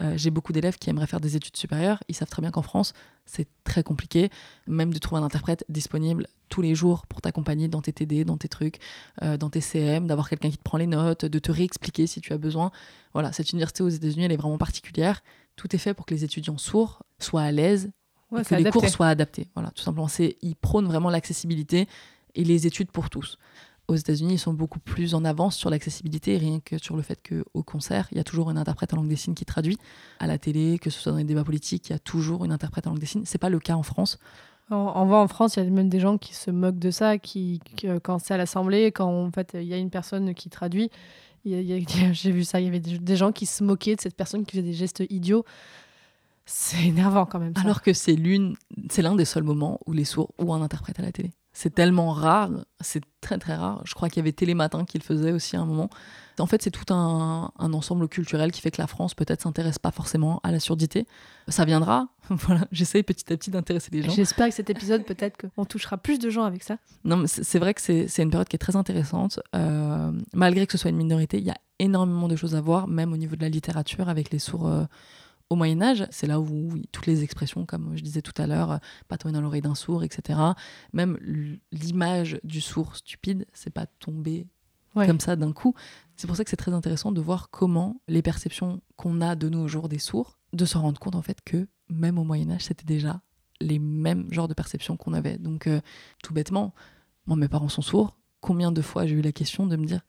[0.01, 2.03] euh, j'ai beaucoup d'élèves qui aimeraient faire des études supérieures.
[2.10, 2.93] Ils savent très bien qu'en France,
[3.25, 4.29] c'est très compliqué,
[4.67, 8.38] même de trouver un interprète disponible tous les jours pour t'accompagner dans tes TD, dans
[8.38, 8.79] tes trucs,
[9.23, 12.21] euh, dans tes CM, d'avoir quelqu'un qui te prend les notes, de te réexpliquer si
[12.21, 12.71] tu as besoin.
[13.13, 15.21] Voilà, cette université aux États-Unis, elle est vraiment particulière.
[15.55, 17.91] Tout est fait pour que les étudiants sourds soient à l'aise
[18.31, 18.79] Ouais, et c'est que les adapté.
[18.79, 19.47] cours soient adaptés.
[19.53, 20.08] Voilà, tout simplement.
[20.41, 21.88] Ils prônent vraiment l'accessibilité
[22.34, 23.38] et les études pour tous.
[23.88, 27.19] Aux États-Unis, ils sont beaucoup plus en avance sur l'accessibilité, rien que sur le fait
[27.28, 29.78] qu'au concert, il y a toujours une interprète en langue des signes qui traduit.
[30.19, 32.52] À la télé, que ce soit dans les débats politiques, il y a toujours une
[32.52, 33.26] interprète en langue des signes.
[33.26, 34.17] C'est pas le cas en France.
[34.71, 37.19] On, voit en France, il y a même des gens qui se moquent de ça,
[37.19, 40.50] qui, que- quand c'est à l'Assemblée, quand en fait il y a une personne qui
[40.50, 40.89] traduit,
[41.45, 44.43] j'ai vu ça, il y avait des, des gens qui se moquaient de cette personne
[44.43, 45.45] qui faisait des gestes idiots.
[46.48, 47.54] C'est énervant quand même.
[47.56, 47.62] Ça.
[47.62, 48.56] Alors que c'est l'une,
[48.89, 51.32] c'est l'un des seuls moments où les sourds ont un interprète à la télé.
[51.57, 52.49] C'est tellement rare,
[52.81, 53.81] c'est très très rare.
[53.85, 55.89] Je crois qu'il y avait Télématin qui le faisait aussi à un moment.
[56.37, 59.79] En fait, c'est tout un, un ensemble culturel qui fait que la France peut-être s'intéresse
[59.79, 61.07] pas forcément à la surdité.
[61.47, 62.09] Ça viendra.
[62.29, 64.11] voilà, j'essaye petit à petit d'intéresser les gens.
[64.11, 66.75] J'espère que cet épisode, peut-être qu'on touchera plus de gens avec ça.
[67.05, 69.39] Non, mais c'est vrai que c'est c'est une période qui est très intéressante.
[69.55, 72.89] Euh, malgré que ce soit une minorité, il y a énormément de choses à voir,
[72.89, 74.83] même au niveau de la littérature avec les sourds euh,
[75.49, 76.08] au Moyen Âge.
[76.12, 78.77] C'est là où toutes les expressions, comme je disais tout à l'heure, euh,
[79.08, 80.39] pas tomber dans l'oreille d'un sourd, etc.
[80.93, 81.17] Même
[81.71, 84.47] l'image du sourd stupide, c'est pas tomber
[84.95, 85.08] Ouais.
[85.08, 85.75] comme ça d'un coup.
[86.15, 89.49] C'est pour ça que c'est très intéressant de voir comment les perceptions qu'on a de
[89.49, 92.63] nos jours des sourds, de se rendre compte en fait que même au Moyen Âge,
[92.63, 93.21] c'était déjà
[93.60, 95.38] les mêmes genres de perceptions qu'on avait.
[95.38, 95.81] Donc euh,
[96.23, 96.73] tout bêtement,
[97.25, 98.17] moi mes parents sont sourds.
[98.39, 99.99] Combien de fois j'ai eu la question de me dire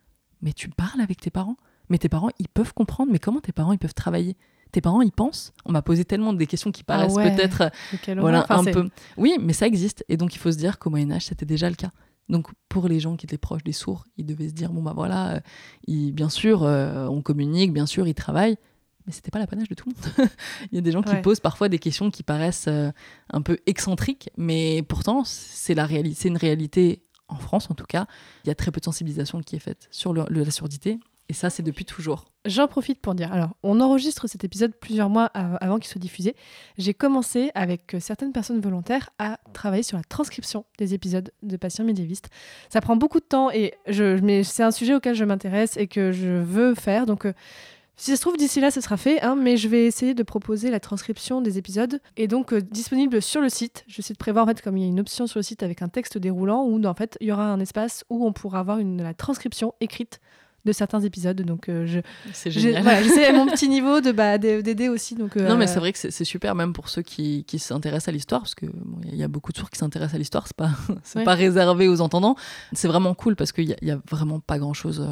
[0.41, 1.57] mais tu parles avec tes parents?
[1.89, 3.11] Mais tes parents ils peuvent comprendre.
[3.11, 4.37] Mais comment tes parents ils peuvent travailler?
[4.77, 7.35] Tes parents ils pensent On m'a posé tellement des questions qui paraissent Ah ouais.
[7.35, 8.43] peut-être euh, voilà.
[8.43, 8.91] Enfin, un peu.
[9.17, 10.05] Oui, mais ça existe.
[10.11, 11.93] Et donc il faut se dire qu'au Moyen Âge c'était déjà le cas.
[12.29, 14.93] Donc pour les gens qui étaient proches des sourds, ils devaient se dire bon bah
[14.95, 15.41] voilà, euh,
[15.87, 18.59] ils- bien sûr euh, on communique, bien sûr ils travaillent,
[19.07, 20.31] mais c'était pas l'apanage de tout le monde.
[20.73, 22.91] Il y a des gens qui posent parfois des questions qui paraissent euh,
[23.33, 27.87] un peu excentriques, mais pourtant c'est la réalité, c'est une réalité en France en tout
[27.87, 28.07] cas.
[28.45, 30.99] Il y a très peu de sensibilisation qui est faite sur le- le- la surdité,
[31.29, 32.25] et ça c'est depuis toujours.
[32.45, 33.33] J'en profite pour dire.
[33.33, 36.37] Alors, on enregistre cet épisode plusieurs mois av- avant qu'il soit diffusé.
[36.79, 41.57] J'ai commencé avec euh, certaines personnes volontaires à travailler sur la transcription des épisodes de
[41.57, 42.29] Patients médiévistes.
[42.69, 43.75] Ça prend beaucoup de temps et
[44.23, 47.07] mais c'est un sujet auquel je m'intéresse et que je veux faire.
[47.07, 47.33] Donc, euh,
[47.99, 50.23] Si ça se trouve, d'ici là, ce sera fait, hein, mais je vais essayer de
[50.23, 53.85] proposer la transcription des épisodes et donc euh, disponible sur le site.
[53.89, 55.63] Je essayer de prévoir, en fait, comme il y a une option sur le site
[55.63, 58.61] avec un texte déroulant, où en fait, il y aura un espace où on pourra
[58.61, 60.21] avoir une, la transcription écrite
[60.67, 61.41] de certains épisodes.
[61.41, 62.01] Donc, euh, je,
[62.35, 62.83] C'est génial.
[62.83, 65.15] voilà, j'essaie à mon petit niveau de bah, de- d'aider aussi.
[65.15, 68.09] Donc, euh, Non, mais c'est vrai que c'est super, même pour ceux qui, qui s'intéressent
[68.09, 70.47] à l'histoire, parce que bon, il y a beaucoup de sourds qui s'intéressent à l'histoire,
[70.47, 70.71] c'est pas,
[71.05, 71.25] c'est Ouais.
[71.25, 72.37] pas réservé aux entendants.
[72.75, 75.03] C'est vraiment cool parce qu'il y, a- a vraiment pas grand chose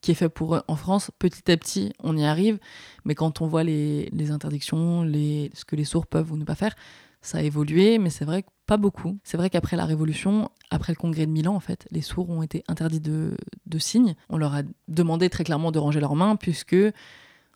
[0.00, 1.10] qui est fait pour eux en France.
[1.18, 2.58] Petit à petit, on y arrive,
[3.04, 6.44] mais quand on voit les, les interdictions, les, ce que les sourds peuvent ou ne
[6.44, 6.74] pas faire,
[7.20, 9.18] ça a évolué, mais c'est vrai que pas beaucoup.
[9.24, 12.42] C'est vrai qu'après la Révolution, après le congrès de Milan, en fait, les sourds ont
[12.42, 14.14] été interdits de, de signes.
[14.28, 16.76] On leur a demandé très clairement de ranger leurs mains, puisque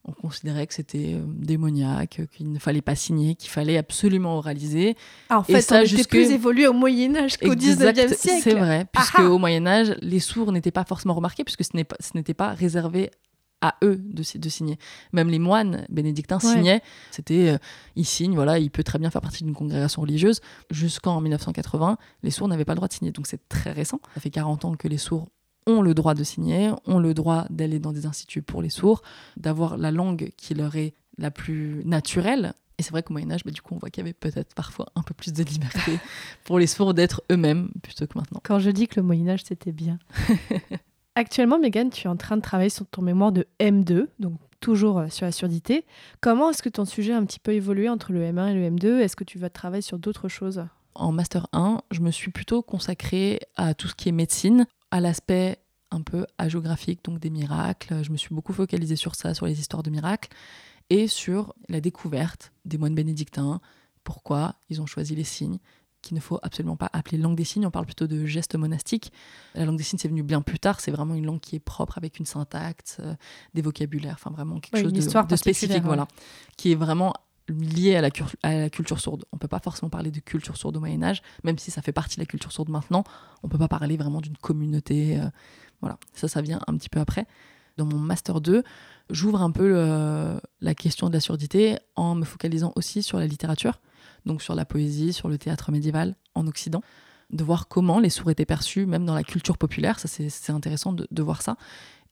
[0.04, 4.96] on considérait que c'était euh, démoniaque, qu'il ne fallait pas signer, qu'il fallait absolument oraliser.
[5.28, 8.14] Ah, en et fait, ça on était jusque- plus évolué au Moyen-Âge qu'au Exact, 19e
[8.16, 8.40] siècle.
[8.42, 11.62] C'est vrai, puisque Ah ah au Moyen Âge, les sourds n'étaient pas forcément remarqués, puisque
[11.64, 13.10] ce n'est pas- ce n'était pas réservé
[13.62, 14.78] à eux de, si- de signer.
[15.12, 16.52] Même les moines bénédictins Ouais.
[16.52, 16.82] signaient.
[17.10, 17.58] C'était, euh,
[17.96, 20.40] il signe, voilà, il peut très bien faire partie d'une congrégation religieuse.
[20.70, 23.12] Jusqu'en 1980, les sourds n'avaient pas le droit de signer.
[23.12, 24.00] Donc c'est très récent.
[24.14, 25.28] Ça fait 40 ans que les sourds
[25.66, 29.00] ont le droit de signer, ont le droit d'aller dans des instituts pour les sourds,
[29.36, 32.52] d'avoir la langue qui leur est la plus naturelle.
[32.78, 34.86] Et c'est vrai qu'au Moyen-Âge, bah, du coup, on voit qu'il y avait peut-être parfois
[34.96, 36.00] un peu plus de liberté
[36.44, 38.40] pour les sourds d'être eux-mêmes plutôt que maintenant.
[38.42, 39.98] Quand je dis que le Moyen-Âge, c'était bien.
[41.14, 44.98] Actuellement, Megan, tu es en train de travailler sur ton mémoire de M2, donc toujours
[44.98, 45.84] euh, sur la surdité.
[46.20, 48.70] Comment est-ce que ton sujet a un petit peu évolué entre le M1 et le
[48.70, 50.64] M2 Est-ce que tu vas travailler sur d'autres choses?
[50.94, 55.00] En Master 1, je me suis plutôt consacrée à tout ce qui est médecine, à
[55.00, 55.58] l'aspect
[55.90, 58.02] un peu hagiographique, donc des miracles.
[58.02, 60.30] Je me suis beaucoup focalisée sur ça, sur les histoires de miracles,
[60.88, 63.60] et sur la découverte des moines bénédictins,
[64.04, 65.58] pourquoi ils ont choisi les signes,
[66.02, 69.12] qu'il ne faut absolument pas appeler langue des signes, on parle plutôt de gestes monastiques.
[69.54, 71.60] La langue des signes, c'est venu bien plus tard, c'est vraiment une langue qui est
[71.60, 73.14] propre avec une syntaxe, euh,
[73.54, 74.98] des vocabulaires, enfin vraiment quelque Ouais, chose de,
[75.28, 76.06] de spécifique, voilà,
[76.56, 77.14] qui est vraiment
[77.48, 79.24] lié à la, cur- à la culture sourde.
[79.32, 81.92] On peut pas forcément parler de culture sourde au Moyen Âge, même si ça fait
[81.92, 83.04] partie de la culture sourde maintenant,
[83.42, 85.18] on peut pas parler vraiment d'une communauté.
[85.20, 85.26] euh,
[85.80, 87.26] voilà, ça, ça vient un petit peu après.
[87.78, 88.62] Dans mon Master 2,
[89.10, 93.26] j'ouvre un peu le- la question de la surdité en me focalisant aussi sur la
[93.26, 93.80] littérature,
[94.26, 96.82] donc sur la poésie, sur le théâtre médiéval en Occident,
[97.30, 99.98] de voir comment les sourds étaient perçus, même dans la culture populaire.
[99.98, 101.56] Ça, c'est intéressant de, de voir ça.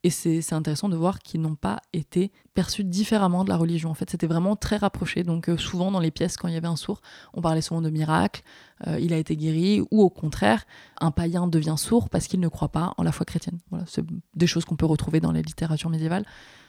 [0.02, 3.90] Et c'est intéressant de voir qu'ils n'ont pas été perçus différemment de la religion.
[3.90, 5.24] En fait, c'était vraiment très rapproché.
[5.24, 7.02] Donc, euh, souvent dans les pièces, quand il y avait un sourd,
[7.34, 8.42] on parlait souvent de miracle,
[8.86, 10.64] euh, il a été guéri, ou au contraire,
[11.02, 13.58] un païen devient sourd parce qu'il ne croit pas en la foi chrétienne.
[13.68, 16.24] Voilà, c'est des choses qu'on peut retrouver dans la littérature médiévale.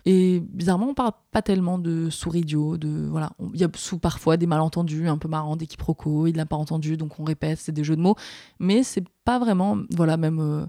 [0.05, 2.77] Et bizarrement, on parle pas tellement de sourds idiots.
[2.77, 3.32] De, voilà.
[3.53, 6.57] Il y a sous parfois des malentendus un peu marrants, des quiproquos, il l'a pas
[6.57, 8.15] entendu, donc on répète, c'est des jeux de mots.
[8.59, 10.65] Mais c'est pas vraiment, voilà, même euh,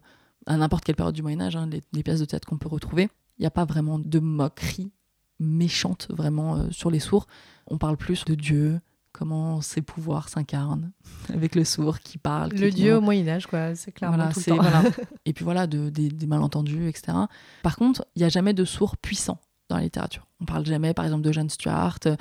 [0.47, 3.09] à n'importe quelle période du Moyen-Âge, hein, les, les pièces de théâtre qu'on peut retrouver,
[3.39, 4.93] il n'y a pas vraiment de moquerie
[5.39, 7.27] méchante vraiment euh, sur les sourds.
[7.67, 8.81] On parle plus de Dieu,
[9.13, 10.93] comment ses pouvoirs s'incarnent
[11.33, 12.53] avec le sourd qui parle.
[12.53, 14.57] qui Le dieu au Moyen-Âge, quoi, c'est clairement voilà, tout le c'est- temps.
[14.63, 14.83] voilà.
[15.25, 17.17] Et puis voilà, de- des, des malentendus, etc.
[17.63, 19.39] Par contre, il n'y a jamais de sourd puissant
[19.77, 20.27] la littérature.
[20.41, 21.99] On parle jamais, par exemple, de Jeanne Stuart.
[22.07, 22.17] euh,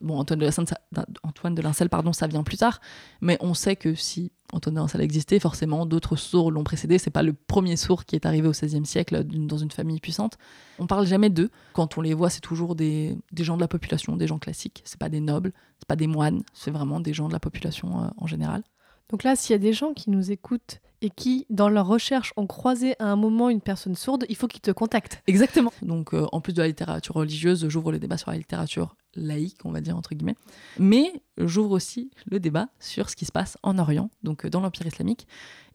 [0.00, 2.80] bon, Antoine de, Lincel, ça, pardon, ça vient plus tard.
[3.20, 6.98] Mais on sait que si Antoine de Lincel existait, forcément, d'autres sourds l'ont précédé.
[6.98, 10.38] C'est pas le premier sourd qui est arrivé au XVIe siècle dans une famille puissante.
[10.78, 11.50] On parle jamais d'eux.
[11.72, 14.82] Quand on les voit, c'est toujours des, des gens de la population, des gens classiques.
[14.84, 16.42] C'est pas des nobles, c'est pas des moines.
[16.52, 18.62] C'est vraiment des gens de la population euh, en général.
[19.10, 22.32] Donc là, s'il y a des gens qui nous écoutent et qui, dans leur recherche,
[22.36, 25.22] ont croisé à un moment une personne sourde, il faut qu'ils te contactent.
[25.26, 25.72] Exactement.
[25.82, 29.58] Donc, euh, en plus de la littérature religieuse, j'ouvre le débat sur la littérature laïque,
[29.64, 30.36] on va dire, entre guillemets.
[30.78, 34.60] Mais j'ouvre aussi le débat sur ce qui se passe en Orient, donc euh, dans
[34.60, 35.26] l'Empire islamique.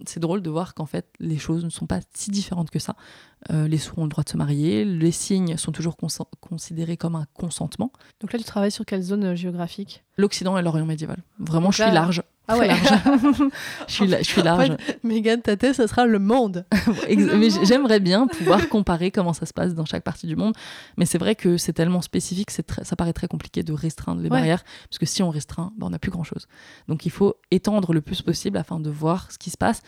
[0.06, 2.96] C'est drôle de voir qu'en fait, les choses ne sont pas si différentes que ça.
[3.52, 5.98] Euh, les sourds ont le droit de se marier, les signes sont toujours
[6.40, 7.92] considérés comme un consentement.
[8.20, 10.04] Donc là, tu travailles sur quelle zone géographique?
[10.18, 11.24] L'Occident et l'Orient médiéval.
[11.38, 12.24] Vraiment, Donc je suis large.
[12.52, 12.70] Ah ouais.
[13.88, 14.72] je, suis la- je suis large.
[15.04, 16.66] Megan, ta thèse, ça sera le monde.
[17.08, 20.54] Mais j'aimerais bien pouvoir comparer comment ça se passe dans chaque partie du monde.
[20.98, 24.26] Mais c'est vrai que c'est tellement spécifique, très- ça paraît très compliqué de restreindre les
[24.30, 24.38] Ouais.
[24.38, 24.64] barrières.
[24.90, 26.48] Parce que si on restreint, ben, on n'a plus grand-chose.
[26.88, 29.82] Donc il faut étendre le plus possible afin de voir ce qui se passe.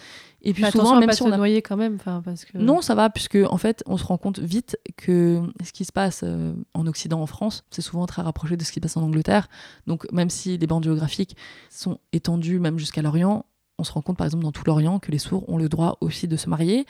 [0.43, 2.57] Et puis souvent, même pas si se on a noyer quand même, enfin, parce que...
[2.57, 5.91] non, ça va, puisque en fait, on se rend compte vite que ce qui se
[5.91, 8.97] passe euh, en Occident, en France, c'est souvent très rapproché de ce qui se passe
[8.97, 9.47] en Angleterre.
[9.85, 11.35] Donc, même si les bandes géographiques
[11.69, 13.45] sont étendues même jusqu'à l'Orient,
[13.77, 15.97] on se rend compte, par exemple, dans tout l'Orient, que les sourds ont le droit
[16.01, 16.85] aussi de se marier,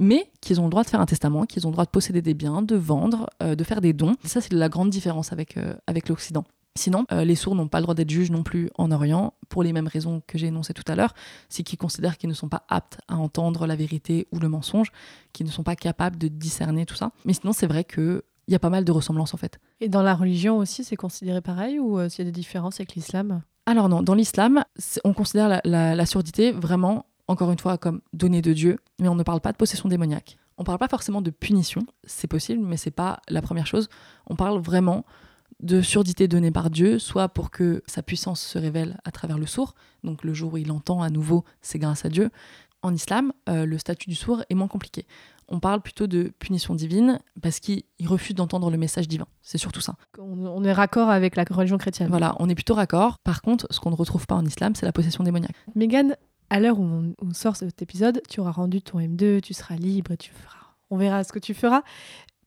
[0.00, 2.22] mais qu'ils ont le droit de faire un testament, qu'ils ont le droit de posséder
[2.22, 4.16] des biens, de vendre, euh, de faire des dons.
[4.24, 6.44] Ça, c'est la grande différence avec, euh, avec l'Occident.
[6.76, 9.62] Sinon, euh, les sourds n'ont pas le droit d'être juges non plus en Orient, pour
[9.62, 11.14] les mêmes raisons que j'ai énoncées tout à l'heure.
[11.48, 14.88] C'est qu'ils considèrent qu'ils ne sont pas aptes à entendre la vérité ou le mensonge,
[15.32, 17.10] qu'ils ne sont pas capables de discerner tout ça.
[17.24, 19.58] Mais sinon, c'est vrai que il y a pas mal de ressemblances en fait.
[19.80, 22.76] Et dans la religion aussi, c'est considéré pareil ou euh, s'il y a des différences
[22.76, 23.42] avec l'islam?
[23.66, 24.62] Alors non, dans l'islam,
[25.02, 29.08] on considère la, la- la surdité vraiment, encore une fois, comme donnée de Dieu, mais
[29.08, 30.36] on ne parle pas de possession démoniaque.
[30.58, 33.88] On parle pas forcément de punition, c'est possible, mais c'est pas la première chose.
[34.28, 35.04] On parle vraiment
[35.60, 39.46] de surdité donnée par Dieu, soit pour que sa puissance se révèle à travers le
[39.46, 42.30] sourd, donc le jour où il entend à nouveau, c'est grâce à Dieu.
[42.82, 45.06] En islam, euh, le statut du sourd est moins compliqué.
[45.48, 49.26] On parle plutôt de punition divine parce qu'il il refuse d'entendre le message divin.
[49.42, 49.96] C'est surtout ça.
[50.18, 52.08] on, est raccord avec la religion chrétienne.
[52.08, 53.18] Voilà, on est plutôt raccord.
[53.20, 55.54] Par contre, ce qu'on ne retrouve pas en islam, c'est la possession démoniaque.
[55.74, 56.16] Mégane,
[56.50, 59.76] à l'heure où on, on sort cet épisode, tu auras rendu ton M2, tu seras
[59.76, 60.74] libre et tu feras.
[60.90, 61.82] On verra ce que tu feras.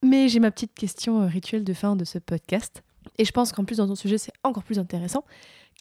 [0.03, 2.83] Mais j'ai ma petite question euh, rituelle de fin de ce podcast.
[3.19, 5.23] Et je pense qu'en plus, dans ton sujet, c'est encore plus intéressant.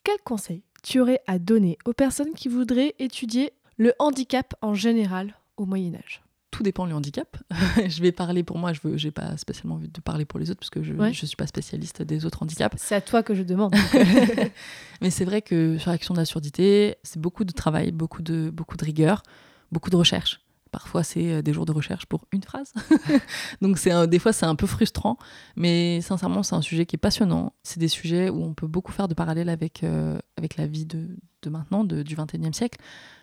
[0.03, 5.33] Quel conseil tu aurais à donner aux personnes qui voudraient étudier le handicap en général
[5.57, 6.21] au Moyen-Âge
[6.51, 7.37] Tout dépend du handicap.
[7.87, 10.51] je vais parler pour moi, je veux, j'ai pas spécialement envie de parler pour les
[10.51, 11.09] autres parce que je Ouais.
[11.09, 12.75] ne suis pas spécialiste des autres handicaps.
[12.79, 13.73] C'est à toi que je demande.
[15.01, 18.49] Mais c'est vrai que sur l'action de la surdité, c'est beaucoup de travail, beaucoup de,
[18.49, 19.23] beaucoup de rigueur,
[19.71, 20.41] beaucoup de recherche.
[20.71, 22.73] Parfois, c'est euh, des jours de recherche pour une phrase.
[23.61, 25.17] Donc, c'est des fois, c'est un peu frustrant.
[25.55, 27.53] Mais sincèrement, c'est un sujet qui est passionnant.
[27.63, 30.85] C'est des sujets où on peut beaucoup faire de parallèles avec, euh, avec la vie
[30.85, 31.07] de,
[31.41, 32.79] de maintenant, de- du 21e siècle.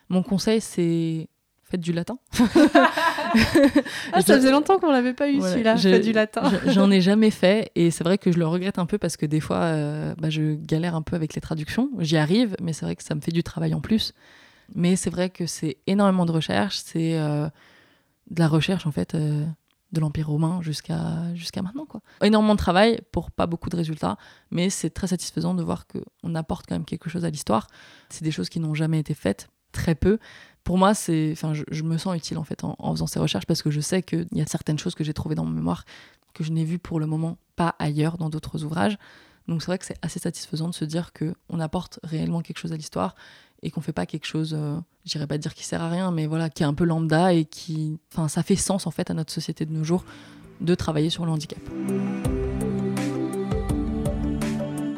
[0.08, 1.28] Mon conseil, c'est
[1.68, 2.18] faites du latin.
[4.12, 5.52] Ah, ça faisait longtemps qu'on l'avait pas eu Voilà.
[5.52, 6.42] celui-là, Je- fait du latin.
[6.64, 9.16] je- J'en ai jamais fait et c'est vrai que je le regrette un peu parce
[9.16, 11.90] que des fois, euh, bah, je galère un peu avec les traductions.
[11.98, 14.12] J'y arrive, mais c'est vrai que ça me fait du travail en plus.
[14.74, 16.80] Mais c'est vrai que c'est énormément de recherche.
[16.84, 17.48] C'est euh,
[18.30, 19.46] de la recherche en fait euh,
[19.92, 21.86] de l'Empire romain jusqu'à jusqu'à maintenant.
[21.86, 22.00] Quoi.
[22.22, 24.16] Énormément de travail pour pas beaucoup de résultats,
[24.50, 27.68] mais c'est très satisfaisant de voir qu'on apporte quand même quelque chose à l'histoire.
[28.10, 30.18] C'est des choses qui n'ont jamais été faites, très peu.
[30.64, 33.62] Pour moi, c'est, enfin, je, me sens utile en fait en, faisant ces recherches parce
[33.62, 35.84] que je sais qu'il y a certaines choses que j'ai trouvées dans ma mémoire
[36.34, 38.98] que je n'ai vues pour le moment pas ailleurs dans d'autres ouvrages.
[39.46, 42.58] Donc c'est vrai que c'est assez satisfaisant de se dire que on apporte réellement quelque
[42.58, 43.14] chose à l'histoire
[43.62, 46.26] et qu'on fait pas quelque chose, euh, j'irais pas dire qui sert à rien, mais
[46.26, 49.14] voilà, qui est un peu lambda et qui, enfin, ça fait sens en fait à
[49.14, 50.04] notre société de nos jours
[50.60, 51.58] de travailler sur le handicap.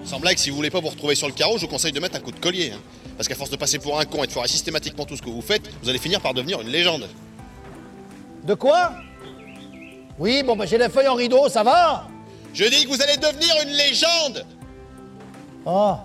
[0.04, 2.00] Sans blague, si vous voulez pas vous retrouver sur le carreau, je vous conseille de
[2.00, 2.72] mettre un coup de collier.
[2.74, 2.80] hein.
[3.16, 5.28] Parce qu'à force de passer pour un con et de foirer systématiquement tout ce que
[5.28, 7.09] vous faites, vous allez finir par devenir une légende.
[8.44, 8.92] De quoi?
[10.18, 12.09] Oui, bon, bah, j'ai les feuilles en rideau, ça va?
[12.54, 14.46] Je dis que vous allez devenir une légende
[15.66, 15.96] Oh.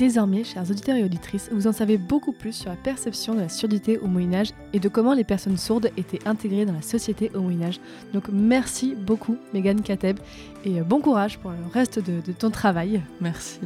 [0.00, 3.50] Désormais, chers auditeurs et auditrices, vous en savez beaucoup plus sur la perception de la
[3.50, 7.30] surdité au Moyen Âge et de comment les personnes sourdes étaient intégrées dans la société
[7.34, 7.80] au Moyen Âge.
[8.14, 10.18] Donc merci beaucoup, Megan Kateb,
[10.64, 13.02] et euh, bon courage pour le reste de, de ton travail.
[13.20, 13.60] Merci.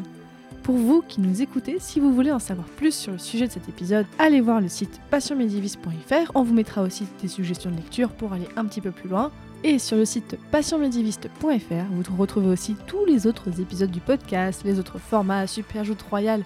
[0.64, 3.52] Pour vous qui nous écoutez, si vous voulez en savoir plus sur le sujet de
[3.52, 6.32] cet épisode, allez voir le site passionmédiéviste.fr.
[6.34, 9.30] On vous mettra aussi des suggestions de lecture pour aller un petit peu plus loin.
[9.66, 14.78] Et sur le site passionmédiéviste.fr, vous retrouvez aussi tous les autres épisodes du podcast, les
[14.78, 16.44] autres formats, Super Joute Royale,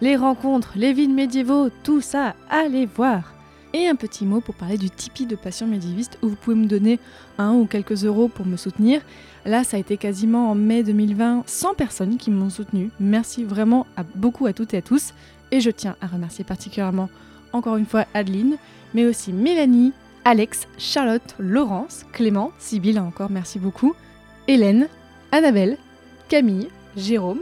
[0.00, 3.34] les rencontres, les villes médiévaux, tout ça, allez voir
[3.74, 6.66] Et un petit mot pour parler du Tipeee de Passion Médiéviste où vous pouvez me
[6.66, 7.00] donner
[7.38, 9.00] un ou quelques euros pour me soutenir.
[9.44, 12.90] Là, ça a été quasiment en mai 2020 100 personnes qui m'ont soutenu.
[13.00, 15.12] Merci vraiment à beaucoup à toutes et à tous.
[15.50, 17.08] Et je tiens à remercier particulièrement
[17.52, 18.58] encore une fois Adeline,
[18.94, 19.92] mais aussi Mélanie,
[20.24, 23.94] Alex, Charlotte, Laurence, Clément, Sybille encore, merci beaucoup,
[24.48, 24.88] Hélène,
[25.32, 25.78] Annabelle,
[26.28, 27.40] Camille, Jérôme,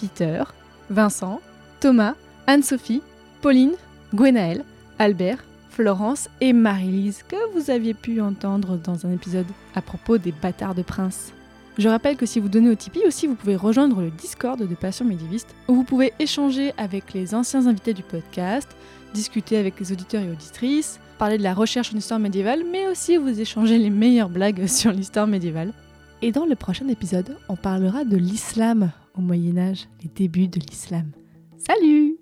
[0.00, 0.44] Peter,
[0.90, 1.40] Vincent,
[1.80, 2.14] Thomas,
[2.46, 3.02] Anne-Sophie,
[3.42, 3.72] Pauline,
[4.14, 4.64] Gwenaël,
[4.98, 10.32] Albert, Florence et Marie-Lise que vous aviez pu entendre dans un épisode à propos des
[10.32, 11.32] bâtards de prince.
[11.78, 14.74] Je rappelle que si vous donnez au Tipeee aussi, vous pouvez rejoindre le Discord de
[14.74, 18.68] Passion Médiéviste où vous pouvez échanger avec les anciens invités du podcast,
[19.14, 23.18] discuter avec les auditeurs et auditrices, parler de la recherche en histoire médiévale, mais aussi
[23.18, 25.74] vous échanger les meilleures blagues sur l'histoire médiévale.
[26.22, 30.58] Et dans le prochain épisode, on parlera de l'islam au Moyen Âge, les débuts de
[30.58, 31.10] l'islam.
[31.58, 32.19] Salut